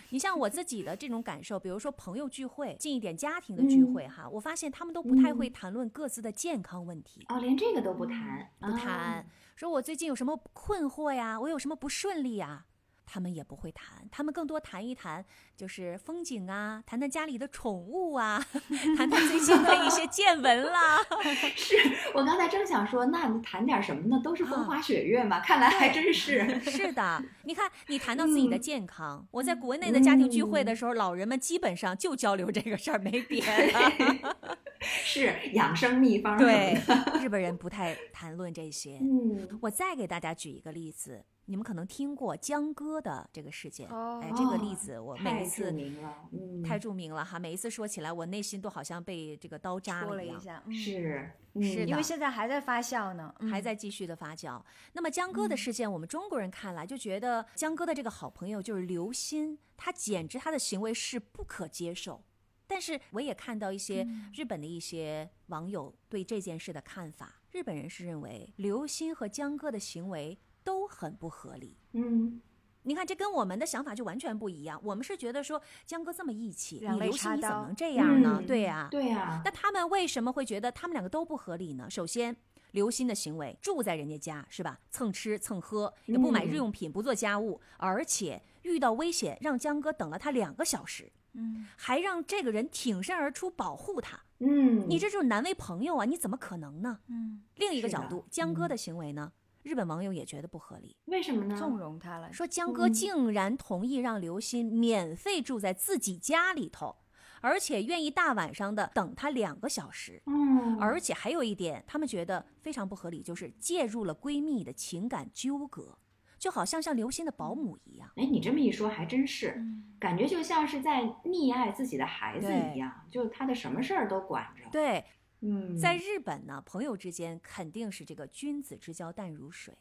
[0.10, 9.24] 嗯你像我自己的这种感受，比如说朋友聚会，近一点家庭的聚会哈，我发现他们都不太会谈论各自的健康问题，哦，连这个都不谈，不谈，
[9.56, 12.66] 说我最近有什么困惑呀，我有什么不顺利呀。
[13.12, 18.40] 他们也不会谈，他们更多谈一谈就是风景啊，谈谈家里的宠物啊，
[18.96, 21.00] 谈谈最近的一些见闻啦。
[21.58, 21.76] 是
[22.14, 24.22] 我刚才正想说，那你谈点什么呢？
[24.24, 26.60] 都是风啊花雪月嘛，看来还真是。
[26.62, 34.36] 是的，你看，你谈到自己的健康，我在国内的家庭聚会的时候，老人们基本上就交流这个事儿，没别的。
[34.82, 36.38] 是养生秘方。
[36.38, 36.80] 对，
[37.20, 39.00] 日本人不太谈论这些。
[39.02, 43.90] 嗯，我再给大家举一个例子，你们可能听过江歌的这个事件。
[43.90, 50.36] 哦哎，这个例子我每太著一次名了，嗯，太著名了哈，每一次说起来，我内心都好像被这个刀扎了一样。
[50.36, 54.64] 了一下，嗯，是是的因为现在还在发酵呢，嗯还在继续的发酵。
[54.94, 62.24] 那么江歌的事件，我们中国人看来就觉得江歌的这个好朋友就是刘鑫，他简直他的行为是不可接受。
[62.68, 70.38] 但是我也看到一些日本的一些网友对这件事的看法，日本人是认为刘鑫和江歌的行为
[70.70, 71.76] 都很不合理。
[71.94, 72.40] 嗯，
[72.84, 74.80] 你看，这跟我们的想法就完全不一样。
[74.84, 78.38] 我们是觉得说江哥这么义气，你刘鑫怎么能这样呢？
[78.40, 81.90] 嗯对呀、对呀，那他们为什么会觉得他们两个都不合理呢？
[81.90, 82.36] 首先，
[82.74, 84.80] 刘鑫的行为住在人家家是吧？
[84.92, 94.20] 蹭吃蹭喝，也不买日用品，不做家务，而且遇到危险让江哥等了他两个小时，嗯，还让这个人挺身而出保护他。
[94.38, 96.06] 嗯，你这就是难为朋友啊！
[96.06, 97.00] 你怎么可能呢？
[97.08, 99.34] 嗯，另一个角度，江哥的行为呢，
[99.70, 101.56] 日本网友也觉得不合理，为什么呢？
[101.56, 106.96] 纵容他了，说江哥竟然同意让刘鑫免费住在自己家里头，
[107.42, 110.24] 而且愿意大晚上的等他两个小时。
[110.26, 116.00] 嗯，而且还有一点，他们觉得非常不合理，就是介入了闺蜜的情感纠葛，
[116.40, 118.10] 就好像像刘鑫的保姆一样。
[118.16, 124.64] 哎，你这么一说，还真是，嗯感觉就像是在溺爱自己的孩子一样，就他的什么事儿都管着。
[124.72, 125.06] 对，
[125.42, 129.78] 嗯，在日本呢，朋友之间肯定是这个君子之交淡如水，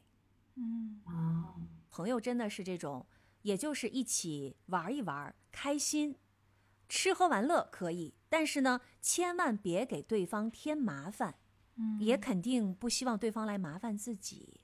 [0.54, 1.00] 嗯。
[1.04, 1.54] 啊，
[1.90, 3.06] 朋友真的是这种，
[3.42, 6.16] 也就是一起玩一玩，开心，
[6.88, 11.36] 吃喝玩乐可以，但是呢，千万别给对方添麻烦，
[11.76, 11.98] 嗯。
[12.00, 14.60] 也肯定不希望对方来麻烦自己。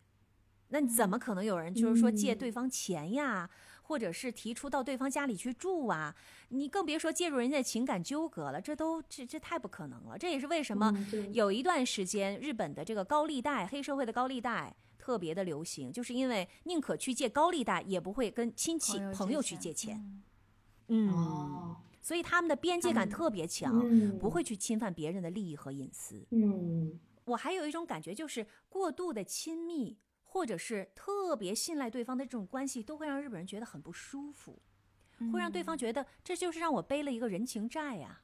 [0.69, 3.51] 那怎么可能有人就是说借对方钱呀？
[3.87, 6.15] 或者是提出到对方家里去住啊，
[6.49, 10.19] 你更别说介入人家的情感纠葛了，这都这这太不可能了。
[10.19, 10.93] 这也是为什么
[11.33, 20.23] 有一段时间日本的这个高利贷、黑社会的高利贷特别的流行，就是因为宁可去借高利贷，也不会跟亲戚朋友去借钱。
[20.89, 26.27] 嗯，所以他们的边界感特别强，不会去侵犯别人的利益和隐私。
[26.31, 29.99] 嗯，我还有一种感觉，就是过度的亲密。
[30.35, 34.61] 或者是特别信赖对方的这种关系，都会让日本人觉得很不舒服，
[35.33, 38.23] 会让对方觉得这就是让我背了一个人情债呀。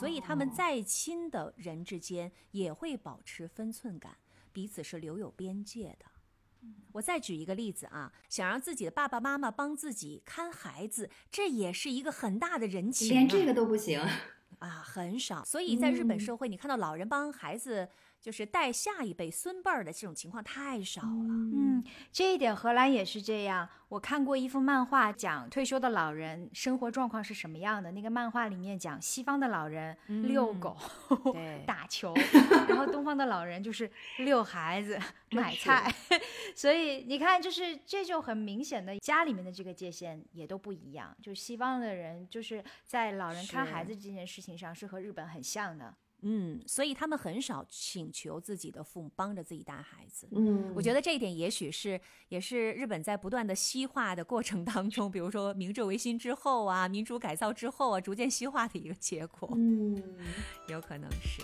[0.00, 4.16] 所以他们再亲的人之间也会保持分寸感，
[4.54, 6.06] 彼此是留有边界的。
[6.92, 13.10] 我再举一个例子啊，想让自己的爸爸妈妈帮自己看孩子，这也是一个很大的人情。
[13.10, 14.00] 连这个都不行
[14.60, 15.44] 啊，很少。
[15.44, 17.90] 所以在日本社会，你看到老人帮孩子。
[18.20, 21.08] 就是带下一辈孙辈儿的这种情况太少了。
[21.08, 23.68] 嗯，这一点荷兰也是这样。
[23.88, 27.90] 我看过一幅漫画，讲退休的老人生活状况是什么样的。
[27.92, 30.76] 那个漫画里面讲西方的老人遛狗、
[31.66, 32.12] 打球，
[32.68, 34.98] 然后东方的老人就是遛孩子、
[35.32, 35.90] 买菜。
[36.54, 41.16] 所以你看，就是这就很明显的，家里面的这个界限也都不一样。
[41.22, 45.94] 就西方的人就是在老人看孩子这件事情上是和日本很像的。
[46.22, 50.28] 嗯，所以他们很少请求自己的父母帮着自己带孩子。
[50.32, 59.48] 嗯，我觉得这一点也许是也是日本在不断的西化的过程当中，比如说明治维新之后啊，民主改造之后啊，逐渐西化的一个结果。
[59.54, 60.02] 嗯，
[60.68, 61.42] 有可能是。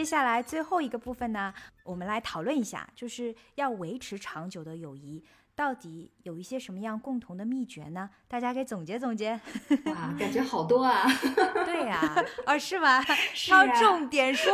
[0.00, 1.52] 接下来最后一个部分呢，
[1.84, 5.22] 我们来讨论一下，就是要维持长久的友谊，
[5.54, 8.08] 到底有一些什么样共同的秘诀呢？
[8.26, 9.38] 大家给总结总结。
[9.84, 11.04] 哇，感觉好多啊！
[11.66, 12.00] 对呀，
[12.46, 13.02] 哦，是吗？
[13.34, 14.50] 挑重点说。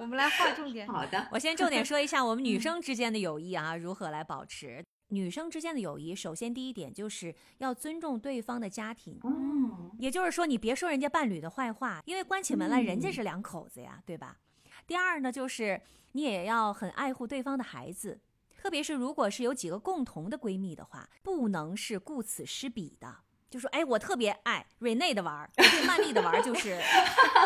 [0.00, 0.88] 我们来划重点。
[0.88, 4.84] 好的， 我先重点说一下我们女生之间的友谊啊，如何来保持。
[5.08, 14.38] 女生之间的友谊，首先第一点就是要尊重对方的家庭，嗯，也就是说你别说人家伴侣的坏话，因为关起门来人家是两口子呀，对吧？
[14.86, 15.80] 第二呢，就是
[16.12, 18.20] 你也要很爱护对方的孩子，
[18.58, 23.23] 特别是如果是有几个共同的闺蜜的话，不能是顾此失彼的。
[23.54, 26.76] 就说哎，我特别爱瑞内的玩儿，对曼丽的玩儿就是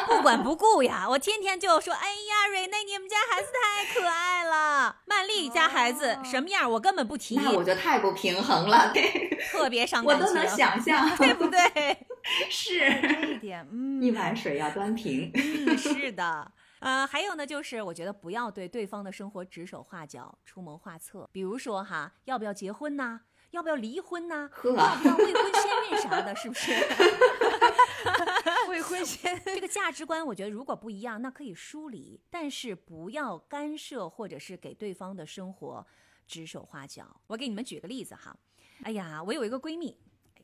[0.07, 1.07] 不管不顾呀。
[1.07, 5.03] 我天天就说，哎呀，瑞内，你们家孩子太可爱了。
[5.05, 7.37] 曼丽家孩子什么样，我根本不提。
[7.37, 10.27] 那我就太不平衡了，对， 特别伤感情。
[10.27, 11.61] 我都能想象，对不对？
[12.49, 15.31] 是这一点，嗯，一碗水要端平。
[15.35, 16.51] 嗯，是的。
[16.81, 21.29] 呃，还有呢，就是我觉得不要对对方的生活指手画脚、出谋划策。
[21.33, 23.21] 比如说哈，要不要结婚呢？
[23.51, 24.51] 要不要离婚呢？
[24.65, 26.35] 要不要未婚先孕啥的？
[26.37, 26.73] 是不是？
[28.69, 35.87] 未婚先这个价值观，我觉得如果不一样，那可以疏离，但是不要干涉或者是给对方的生活
[36.27, 37.21] 指手画脚。
[37.27, 38.37] 我给你们举个例子哈，
[38.83, 39.99] 哎呀，我有一个闺蜜，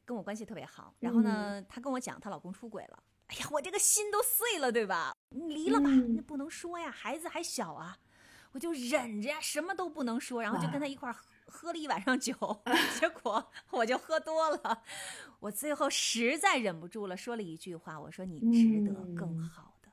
[0.04, 5.14] 跟我关系特别好，然后呢，她跟我讲她老公出轨了，哎呀，我这个心都碎了，对吧？
[5.28, 7.98] 你离了吧，那不能说呀，孩子还小啊，
[8.52, 11.16] 我就忍着呀，什么都不能说，然后就跟他一块儿。
[11.54, 12.34] 喝了一晚上酒，
[12.98, 14.82] 结果我就喝多了。
[15.38, 19.88] 我最后实在忍不住了，说了一句话：“我说你值得更好的。”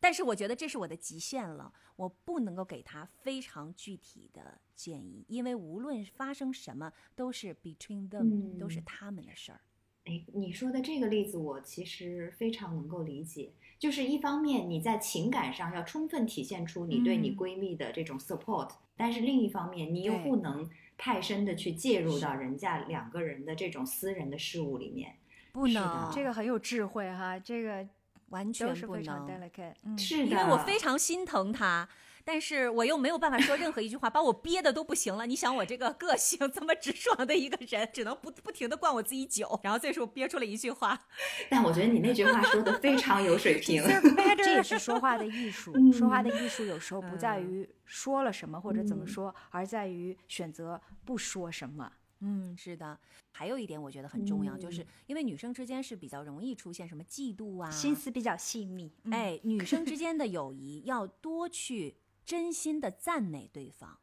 [0.00, 9.60] 但是我觉得这是我的极限了，我不能够给他非常具体的建议，因为无论发生什么，都是 between them，都是他们的事儿。
[10.06, 13.52] 哎，你说的这个例子，我其实非常能够理解。
[13.82, 18.68] 就是一方面，你在情感上要充分体现出你对你闺蜜的这种 support。
[18.96, 25.16] 但是另一方面，你又不能太深的去介入到人家两个人的这种私人的事物里面，
[25.50, 27.84] 不能，这个很有智慧哈，这个
[28.28, 31.88] 完全不能，是的，因为我非常心疼他。
[32.24, 35.26] 但是我又没有办法说任何一句话，把我憋的都不行了。
[35.26, 41.06] 你想我这个个性 这么直爽的一个人，只能不不停的灌我自己酒，然后这时候憋出了一句话。
[41.50, 43.82] 但我觉得你那句话说的非常有水平，
[44.38, 45.72] 这也是说话的艺术。
[45.92, 51.92] 说话的艺术有时候不在于说了什么或者怎么说，而在于选择不说什么。
[52.20, 52.96] 嗯，是的。
[53.32, 58.92] 还有一点我觉得很重要，就是因为女生之间是比较容易出现什么嫉妒啊，心思比较细密。
[59.10, 61.96] 哎，女生之 间的友谊要多去。
[62.24, 63.98] 真心的赞美对方，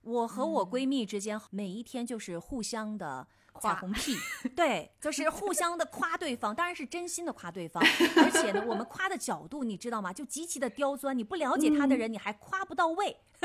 [0.00, 3.28] 我和我闺蜜之间每一天就是互相的
[3.60, 4.16] 彩虹屁，
[4.54, 7.82] 对，就是互相的夸对方，当然是真心的夸对方，
[8.16, 10.12] 而且呢，我们夸的角度你知道吗？
[10.12, 13.16] 就极其的刁钻，你不了解他的人，你还夸不到位。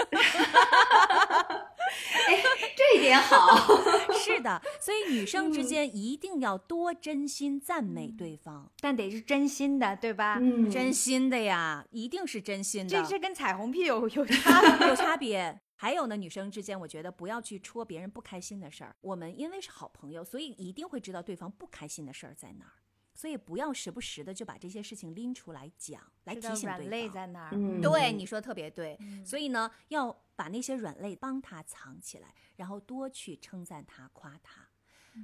[2.28, 2.44] 哎，
[2.76, 3.58] 这一点好。
[4.14, 10.38] 是的，所以女生之间一定要多真心赞美对方，但得是真心的，对吧？
[10.40, 12.90] 嗯，真心的呀，一定是真心的。
[12.90, 15.60] 这这跟彩虹屁有有差有差别。
[15.82, 18.94] 还有呢，女生之间，我觉得不要去戳别人不开心的事儿。
[19.00, 22.74] 我们因为是好朋友，所以一定会知道对方不开心的事儿在哪儿。
[23.14, 26.78] 所以不要时不时的就把这些事情拎出来讲，来提醒对方。
[26.80, 27.52] 软肋在哪儿？
[27.54, 29.00] 嗯，对，你说特别对。
[29.26, 34.68] 所以呢，要把那些软肋帮他藏起来，然后多去称赞他、夸他。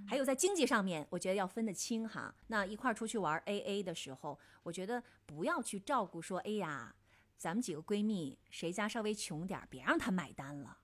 [0.07, 2.33] 还有在经济上面，我觉得要分得清哈。
[2.47, 6.95] 那一块儿出去玩 A A 的时候，我觉得不要去照顾说，哎呀，
[7.37, 10.77] 咱们几个闺蜜谁家稍微穷点儿，别让她买单了。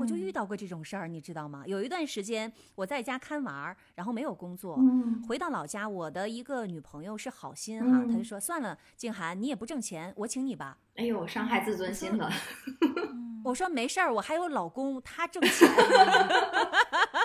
[0.00, 1.62] 我就遇到过这种事儿，你知道吗？
[1.66, 4.78] 有一段时间我在家看娃儿，然后没有工作，
[5.28, 10.78] 回到老家，我的一个女朋友是好心哈，她就说算了，静涵你也不挣钱，我请你吧。
[10.96, 12.30] 哎呦，伤害自尊心了。
[13.44, 15.68] 我说没事儿，我还有老公，他挣钱。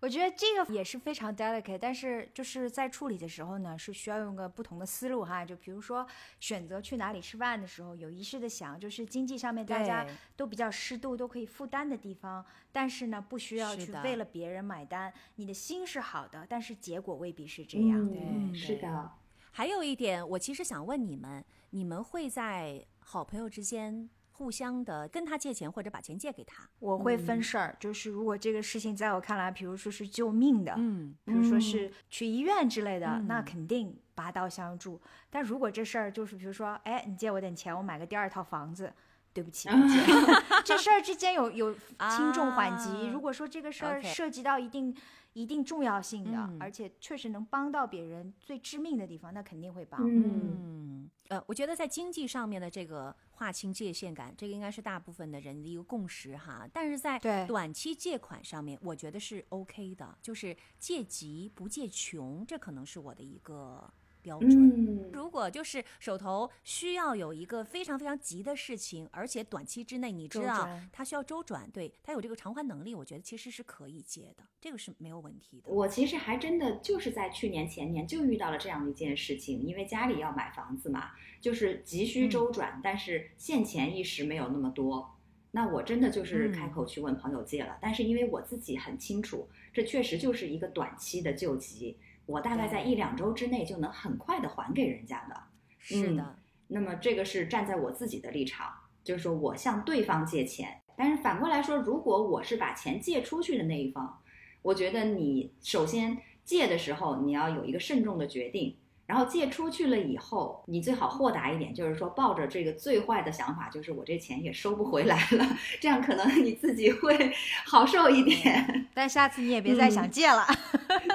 [0.00, 5.44] 我觉得这个也是非常 delicate，但是就是在处理的时候呢，是需要用个不同的思路哈。
[5.44, 6.06] 就比如说
[6.38, 15.12] 选择去哪里吃饭的时候，有意识的想，就是经济上面大家都比较适度，都可以负担的地方，但是呢，不需要去为了别人买单。
[15.36, 18.06] 你的心是好的，但是结果未必是这样。
[18.08, 19.10] 对，是的。
[19.52, 24.10] 还有一点，我其实想问你们，你们会在好朋友之间？
[24.36, 27.74] 互相的跟他借钱或者把钱借给他，我会分事儿。
[27.80, 35.00] 就是如果这个事情在我看来，比如说是救命的，嗯，比如说是去医院之类的，那肯定拔刀相助。
[35.30, 38.92] 但如果这事儿就是比如说，哎，你借我点钱，我买个第二套房子，
[39.32, 39.68] 对不起，
[40.64, 43.08] 这事儿之间有有轻重缓急。
[43.08, 44.94] 如果说这个事儿涉及到一定。
[45.36, 50.00] 一定重要性的，而且确实能帮到别人最致命的地方，那肯定会帮。
[50.02, 56.68] 嗯，呃，我觉得在经济上面的这个划清界限感，这个应该是大部分的人的一个共识哈。
[56.72, 63.92] 但是在短期借款上面，我觉得是 OK 的，就是借急不借穷，这可能是我的一个。
[64.26, 65.12] 标准。
[65.12, 75.72] 如果就是手头需要有一个非常非常急的事情，而且短期之内你知道他需要周转，对他有这个偿还能力，我觉得其实是可以借的，这个是没有问题的。
[75.72, 85.16] 我其实还真的就是在去年前年就遇到了这样的一件事情，因为家里要买房子嘛，就是急需周转，但是现钱一时没有那么多，
[85.52, 91.96] 那我真的就是开口去问朋友借了，但是因为我自己很清楚，这确实就是一个短期的救急。
[92.26, 95.42] 我大概在一两周之内就能很快的还给人家的，
[95.78, 96.36] 是的。
[96.68, 98.70] 那么这个是站在我自己的立场，
[99.02, 100.82] 就是说我向对方借钱。
[100.96, 104.20] 但是反过来说，如果我是把钱借出去的那一方，
[104.62, 108.76] 我觉得你首先借的时候你要有一个慎重的决定。
[109.06, 117.32] 然后借出去了以后，你最好豁达一点，就是说抱着这个最坏的想法，就是我这钱也收不回来了，这样可能你自己会
[117.64, 118.88] 好受一点。
[118.92, 120.44] 但下次你也别再想借了。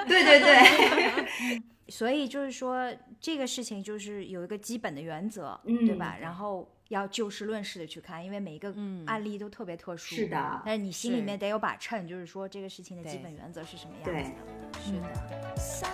[0.08, 1.62] 对对对。
[1.88, 2.90] 所以就是说，
[3.20, 6.16] 这个事情就是有一个基本的原则，对吧？
[6.18, 8.74] 然后要就事论事的去看，因为每一个
[9.04, 10.14] 案例都特别特殊。
[10.14, 10.62] 是的。
[10.64, 14.34] 但是你心里面得有把秤，就是说这个事情的基本原则是什么样子的？
[14.80, 15.90] 是的。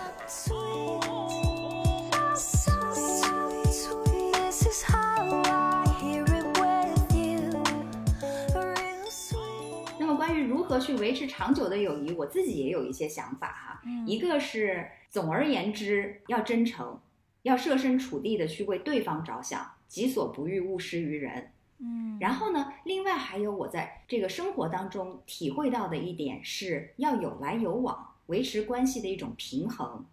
[10.69, 13.81] 何去维持长久的友谊，我自己也有一些想法哈。
[14.05, 16.99] 一个是，总而言之，要真诚，
[17.41, 21.51] 要设身处地的去为对方着想，己所不欲，勿施于人。
[21.79, 22.19] 嗯。
[22.19, 30.05] 然后呢，另外还有我在这个生活当中体会到的一点是，要有来有往，维持关系的一种平衡。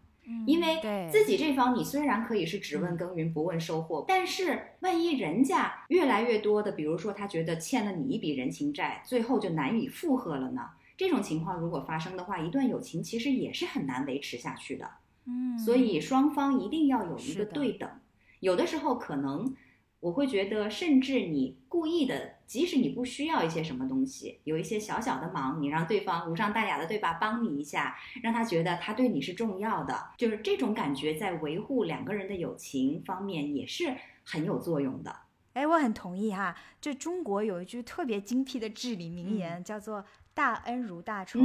[0.47, 10.62] 因为自己这方，你虽然可以是只问耕耘不问收获，但是万一人家越来越多的，比如说他觉得欠了你一笔人情债，最后就难以负荷了呢？
[10.97, 14.91] 这种情况如果发生的话，一段友情其实也是很难维持下去的。
[15.27, 17.89] 嗯，所以双方一定要有一个对等，
[18.41, 19.55] 有的时候可能。
[20.01, 27.15] 我会觉得，甚至你故意的，即使你不需要一些什么东西，有一些小小的忙，你让对方无伤大雅的，对吧？
[27.15, 33.95] 帮你一下，让他觉得他对你是重要的，就是这种感觉，在维护两个人的友情方面也是
[34.25, 35.15] 很有作用的。
[35.55, 36.55] 哎，我很同意哈。
[36.81, 41.41] 这中国有一句特别精辟的至理名言，叫做“大恩如大仇”，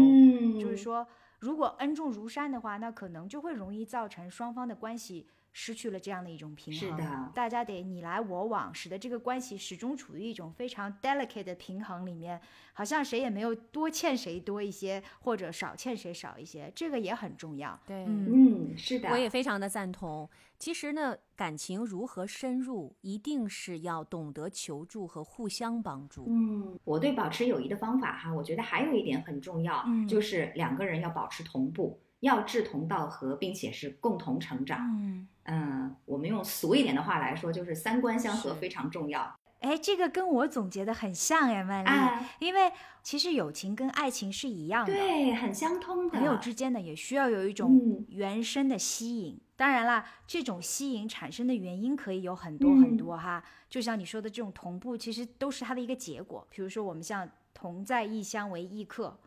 [0.60, 1.08] 就是说，
[1.40, 5.28] 如果恩重如山的话，那可能就会容易造成双方的关系。
[5.54, 12.40] 失去了这样的一种平衡，是的，大家得你来我往，使得这个关系始终处于一种非常 delicate 的平衡里面，
[12.74, 17.80] 好像谁也没有多欠谁多一些，或者少欠谁少一些，这个也很重要。
[17.86, 20.30] 对，嗯，是的，我也非常的赞同。
[20.58, 26.26] 其实呢，感情如何深入，一定是要懂得求助和互相帮助。
[26.28, 34.80] 嗯，我对保持友谊的方法哈，我觉得还有一点很重要，嗯就是两个人要保持同步，要志同道合，并且是共同成长。
[35.00, 39.36] 嗯，嗯，我们用俗一点的话来说，就是三观相合非常重要。
[39.60, 42.72] 哎，这个跟我总结的很像哎，曼丽，哎，因为
[43.04, 46.18] 其实友情跟爱情是一样的，对，很相通的。
[46.18, 49.40] 朋友之间呢也需要有一种嗯原生的吸引。
[49.56, 56.48] 当然啦，这种吸引产生的原因可以有很多很多哈，就像你说的这种同步，其实都是它的一个结果。
[56.50, 59.20] 比如说我们像同在异乡为异客。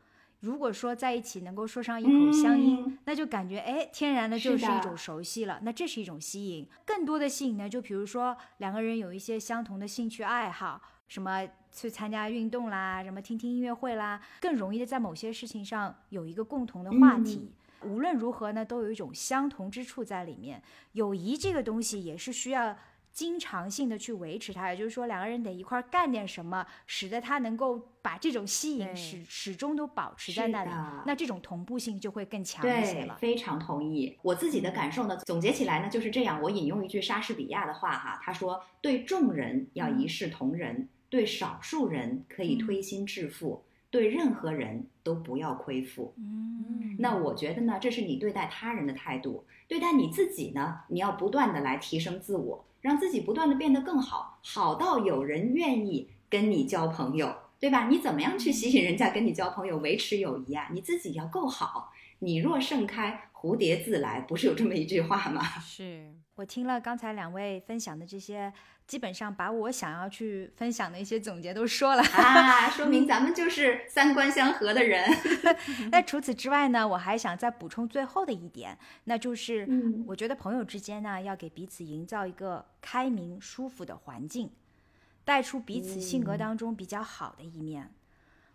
[0.45, 5.59] 如果说在一起能够说上一口乡音，嗯那就感觉哎，天然的就是一种熟悉了。
[5.63, 6.69] 那这是一种吸引。
[6.85, 10.79] 更多的吸引呢，就比如说两个人有一些相同的兴趣爱好，
[11.09, 17.51] 什么去参加运动啦，什么听听音乐会啦，更容易的在某些事情上有一个共同的话题。
[17.83, 20.63] 无论如何呢，都有一种相同之处在里面。
[20.93, 22.77] 友谊这个东西也是需要
[23.15, 30.71] 经常性的去维持它，也就是说两个人得一块儿干点什么，使得它能够把这种吸引始始终都保持在那里。
[31.07, 33.17] 那这种同步性就会更强一些了，。
[33.21, 34.19] 非常同意。
[34.21, 36.43] 我自己的感受呢，总结起来呢就是这样。
[36.43, 49.45] 我引用一句莎士比亚的话哈，他说：“对众人要一视同仁，对少数人可以推心置腹，对任何人都不要亏负。”嗯，那我觉得呢，这是你对待他人的态度。
[49.69, 57.89] 对待你自己呢，你要不断的来提升自我，让自己不断的变得更好，好到有人愿意跟你交朋友，对吧？
[57.89, 60.69] 你怎么样去吸引人家跟你交朋友，维持友谊啊？
[60.71, 61.91] 你自己要够好。
[62.19, 65.43] 你若盛开，蝴蝶自来，不是有这么一句话吗？
[65.61, 68.51] 是，我听了刚才两位分享的这些，
[68.87, 72.03] 基本上把我想要去分享的一些总结都说了。
[72.03, 75.07] 啊， 说明咱们就是三观相合的人。
[75.93, 84.51] 那除此之外呢，我还想再补充最后的一点，那就是，嗯我觉得朋友之间呢，要给彼此营造一个开明、舒服的环境，
[85.23, 87.93] 带出彼此性格当中比较好的一面。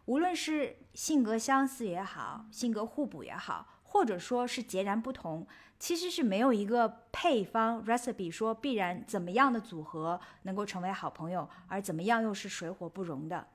[0.05, 5.47] 无论是性格相似也好，性格互补也好，或者说是截然不同，
[5.79, 13.47] 其实是没有一个配方 recipe 说必然怎么样的组合能够成为好朋友，而怎么样又是水火不容的。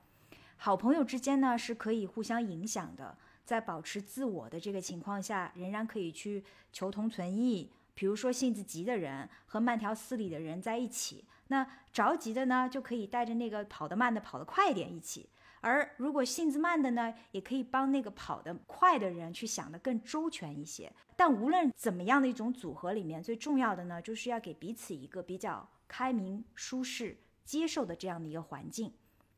[0.57, 7.71] 好朋友之间呢是可以互相影响的，在保持自我的这个情况下，仍然可以去求同存异。
[7.95, 15.29] 比如说性子急的人和慢条斯理的人在一起，那着急的呢就可以带着那个跑得慢的跑得快一点一起。
[15.65, 20.93] 而如果性子慢的呢，也可以帮那个跑得快的人去想得更周全一些。
[21.17, 28.93] 但无论怎么样的一种组合里面，最重要的呢，就是要给彼此一个比较开明、舒适、接受的这样的一个环境，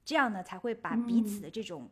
[0.05, 1.89] 这样呢才会把彼此的这种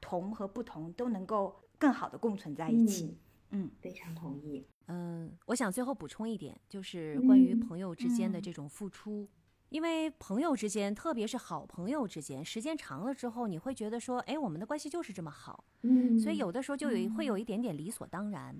[0.00, 3.18] 同和不同都能够更好的共存在一起。
[3.50, 4.64] 嗯非常同意。
[4.86, 9.28] 嗯，我想最后补充一点，就是关于嗯朋友之间的嗯这种付出。
[9.74, 18.56] 因为朋友之间，特别是好朋友之间，时间长了之后，你会觉得说，哎，我们的关系就是这么好，嗯所以有的时候就有会有一点点理所当然。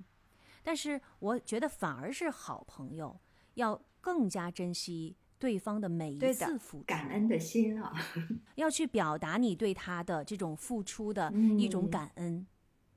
[0.64, 3.16] 但是我觉得反而是好朋友
[3.54, 7.94] 要更加珍惜对方的每一次付出，感恩的心啊，
[8.56, 12.44] 要去表达你对他的这种付出的一种嗯感恩。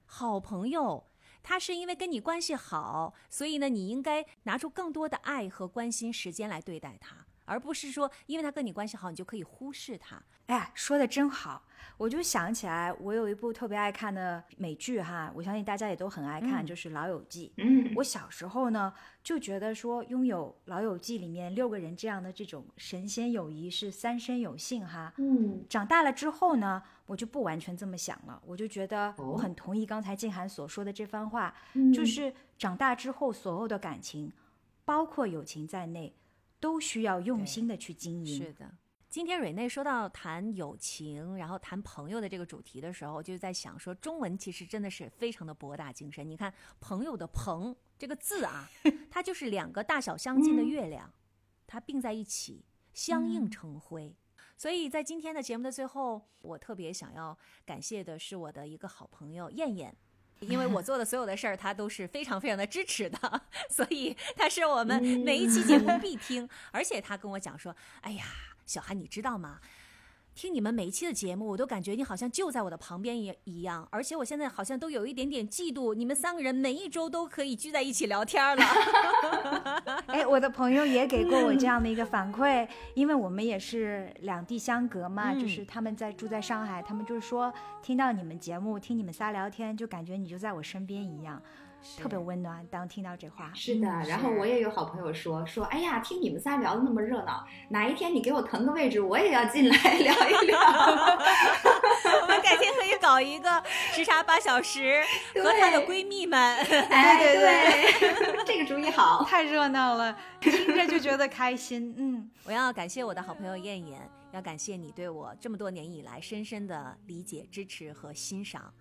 [0.05, 1.05] 好朋友，
[1.43, 10.21] 他是因为跟你关系好，所以呢，你应该拿出更多的爱和关心时间来对待他，而不是说因为他跟你关系好，你就可以忽视他。
[10.47, 11.61] 哎呀，说的真好，
[11.97, 17.51] 我就想起来，我有一部特别爱看的美剧哈，我相信大家也都很爱看，嗯就是《老友记》。
[17.61, 25.13] 嗯，我小时候呢，就觉得说拥有《老友记》里面六个人这样的这种神仙友谊是三生有幸哈。
[25.17, 34.31] 嗯长大了之后呢，我就不完全这么想了，我就觉得哦我很同意刚才静涵所说的这番话，嗯就是长大之后所有的感情，
[34.85, 36.15] 包括友情在内，
[36.59, 38.37] 都需要用心的去经营。
[38.37, 38.69] 是的。
[39.09, 46.29] 今天蕊内说到谈友情，然后谈朋友的这个主题的时候，我就在想说，中文其实真的是非常的博大精深。
[46.29, 48.69] 你看“朋友”的“朋”这个字啊，
[49.09, 51.11] 它就是两个大小相近的月亮，
[51.65, 54.13] 它并在一起，相映成辉。
[54.57, 57.35] 所以在今天的节目的最后，我特别想要
[57.65, 59.95] 感谢的是我的一个好朋友燕燕。
[60.39, 66.47] 因为我做的所有的事儿，他都是非常非常的支持的， 所以他是我们每一期节目必听。
[66.71, 68.25] 而且他跟我讲说：“哎呀，
[68.65, 69.59] 小韩，你知道吗？
[70.37, 73.87] 听你们每一期的节目，我都感觉你好像就在我的旁边一一样。
[73.89, 78.63] 而且我现在好像都有一点点嫉妒，你们三个人每一周都可以聚在一起聊天了。
[80.05, 87.51] 哎，我的朋友也给过我这样的一个反馈，因为我们也是两地相隔嘛，嗯就是他们在住在上海，他们就是说
[87.81, 91.41] 听到你们节目，听你们仨聊天，就感觉你就在我身边一样。
[91.97, 92.65] 特别温暖。
[92.71, 93.87] 当听到这话，是的。
[94.07, 100.59] 然后我也有好朋友说说，哎呀，听你们仨聊的那么热闹，哪一天你给我腾个位置，我也要进来 聊一聊。
[102.21, 105.01] 我们改天可以搞一个时差八小时，
[105.41, 106.39] 和她的闺蜜们。
[106.89, 111.93] 哎，对对，这个主意好，太热闹了，听着就觉得开心。
[111.97, 118.73] 嗯，我要感谢我的好朋友燕燕，要感谢你对我这么多年以来深深的理解、支持和欣赏。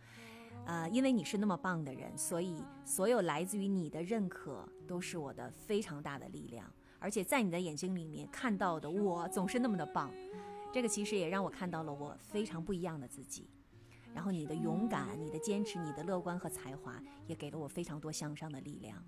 [0.67, 6.71] 呃，因为你是那么棒的人，所以所有来自于你的认可都是我的非常大的力量。
[6.99, 10.11] 而且在你的眼睛里面看到的我总是那么的棒，
[10.73, 13.49] 这个其实也让我看到了我非常不一样的自己。
[14.13, 19.01] 然后你的勇敢、你的坚持、你的乐观和才华，也给了我非常多向上的力量。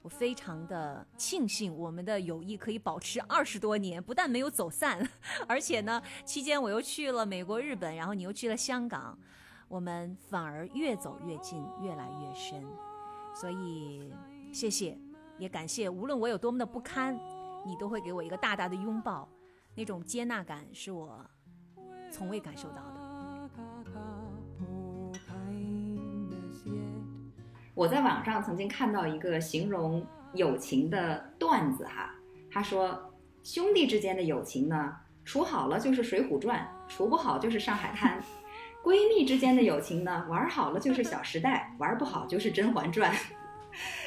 [0.00, 5.08] 我非常的庆幸我们的友谊可以保持二十多年，不但没有走散，
[5.46, 9.16] 而且呢，期间我又去了美国、日本，然后你又去了香港。
[9.72, 12.62] 我们反而越走越近，越来越深，
[13.34, 14.12] 所以
[14.52, 14.98] 谢谢，
[15.38, 15.88] 也感谢。
[15.88, 17.18] 无论我有多么的不堪，
[17.64, 19.26] 你都会给我一个大大的拥抱，
[19.74, 21.24] 那种接纳感是我
[22.10, 23.48] 从未感受到的。
[27.72, 32.14] 我在网上曾经看到一个形容友情的段子哈，
[32.50, 33.10] 他说
[33.42, 34.94] 兄弟之间的友情呢，
[35.24, 38.20] 处好了就是《水浒传》，处不好就是《上海滩》。
[38.82, 43.12] 闺蜜之间的友情呢，玩好了就是《小时代》，玩不好就是《甄嬛传》。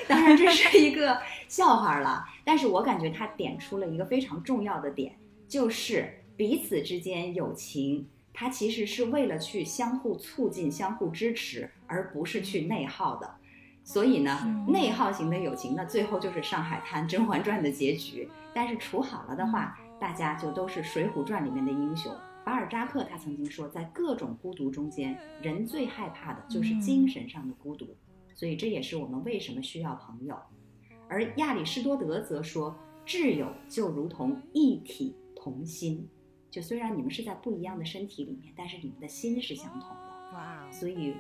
[0.08, 5.16] 当然这是一个笑话了，但是我感觉它点出了一个非常重要的点，
[5.48, 13.36] 就是彼此之间友情，它其实是为了去相互促进、相互支持，而不是去内耗的。
[13.84, 18.30] 所以呢，内耗型的友情呢，最后就是《上海滩》《甄嬛传》的结局。
[18.54, 22.12] 但是处好了的话，大家就都是《水浒传》里面的英雄。
[22.46, 27.98] 巴尔扎克他曾经说，在各种孤独中间，人最害怕的就是精神上的孤独，
[28.36, 30.38] 所以这也是我们为什么需要朋友。
[31.10, 36.08] 而亚里士多德则说，挚友就如同一体同心，
[36.52, 40.36] 就虽然你们是在不一样的身体里面，但是你们的心是相同的。
[40.36, 40.70] 哇！
[40.72, 41.16] 所以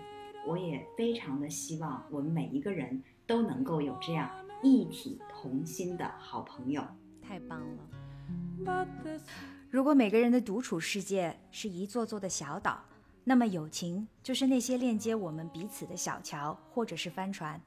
[0.47, 4.29] 我也非常的希望我们每一个人都能够有这样
[4.61, 6.83] 一体同心的好朋友。
[7.19, 8.87] 太棒了。
[9.69, 12.79] 如果每个人的独处世界是一座座的小岛，
[13.23, 17.59] 那么友情就是那些链接我们彼此的小桥，或者是帆船，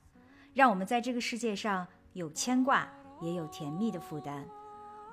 [0.54, 2.88] 让我们在这个世界上有牵挂，
[3.20, 4.46] 也有甜蜜的负担。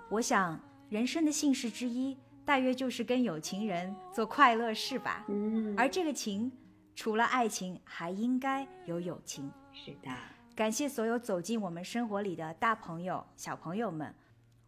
[0.10, 0.58] 我想，
[0.88, 5.26] 人生的幸事之一，大约就是跟有情人做快乐事吧。
[5.28, 6.52] 嗯，而这个情，
[6.96, 9.52] 除了爱情，还应该有友情。
[9.74, 10.10] 是的，
[10.56, 14.14] 感谢所有走进我们生活里的大朋友、小朋友们，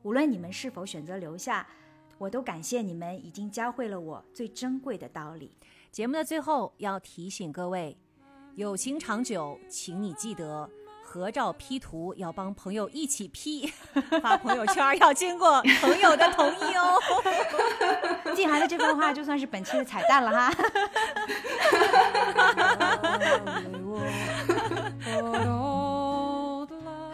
[0.02, 1.66] 无论你们是否选择留下。
[2.18, 5.52] 我都感谢你们，已经教会了我最珍贵的道理。
[5.92, 7.96] 节目的最后要提醒各位，
[8.56, 10.68] 友情长久，请你记得
[11.04, 13.68] 合照 P 图要帮朋友一起 P，
[14.22, 17.00] 发朋友圈要经过朋友的同意哦。
[18.36, 20.52] 静涵的这番话就算是本期的彩蛋了哈。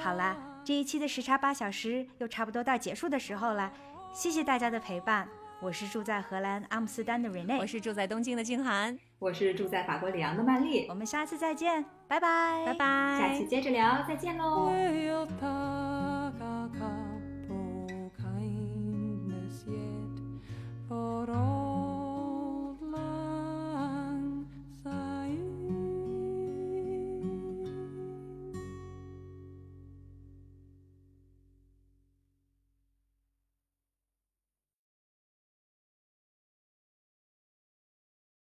[0.02, 0.36] 好啦，
[0.66, 3.72] 这一期的时差八小时又差不多到结束的时候了。
[4.14, 5.28] 谢谢大家的陪伴，
[5.60, 14.72] 我是住在荷兰阿姆斯特丹的 Rene，我是住在东京的静涵，我是住在法国里昂的曼丽，我们下次再见，拜拜，拜拜，下期接着聊，再见喽。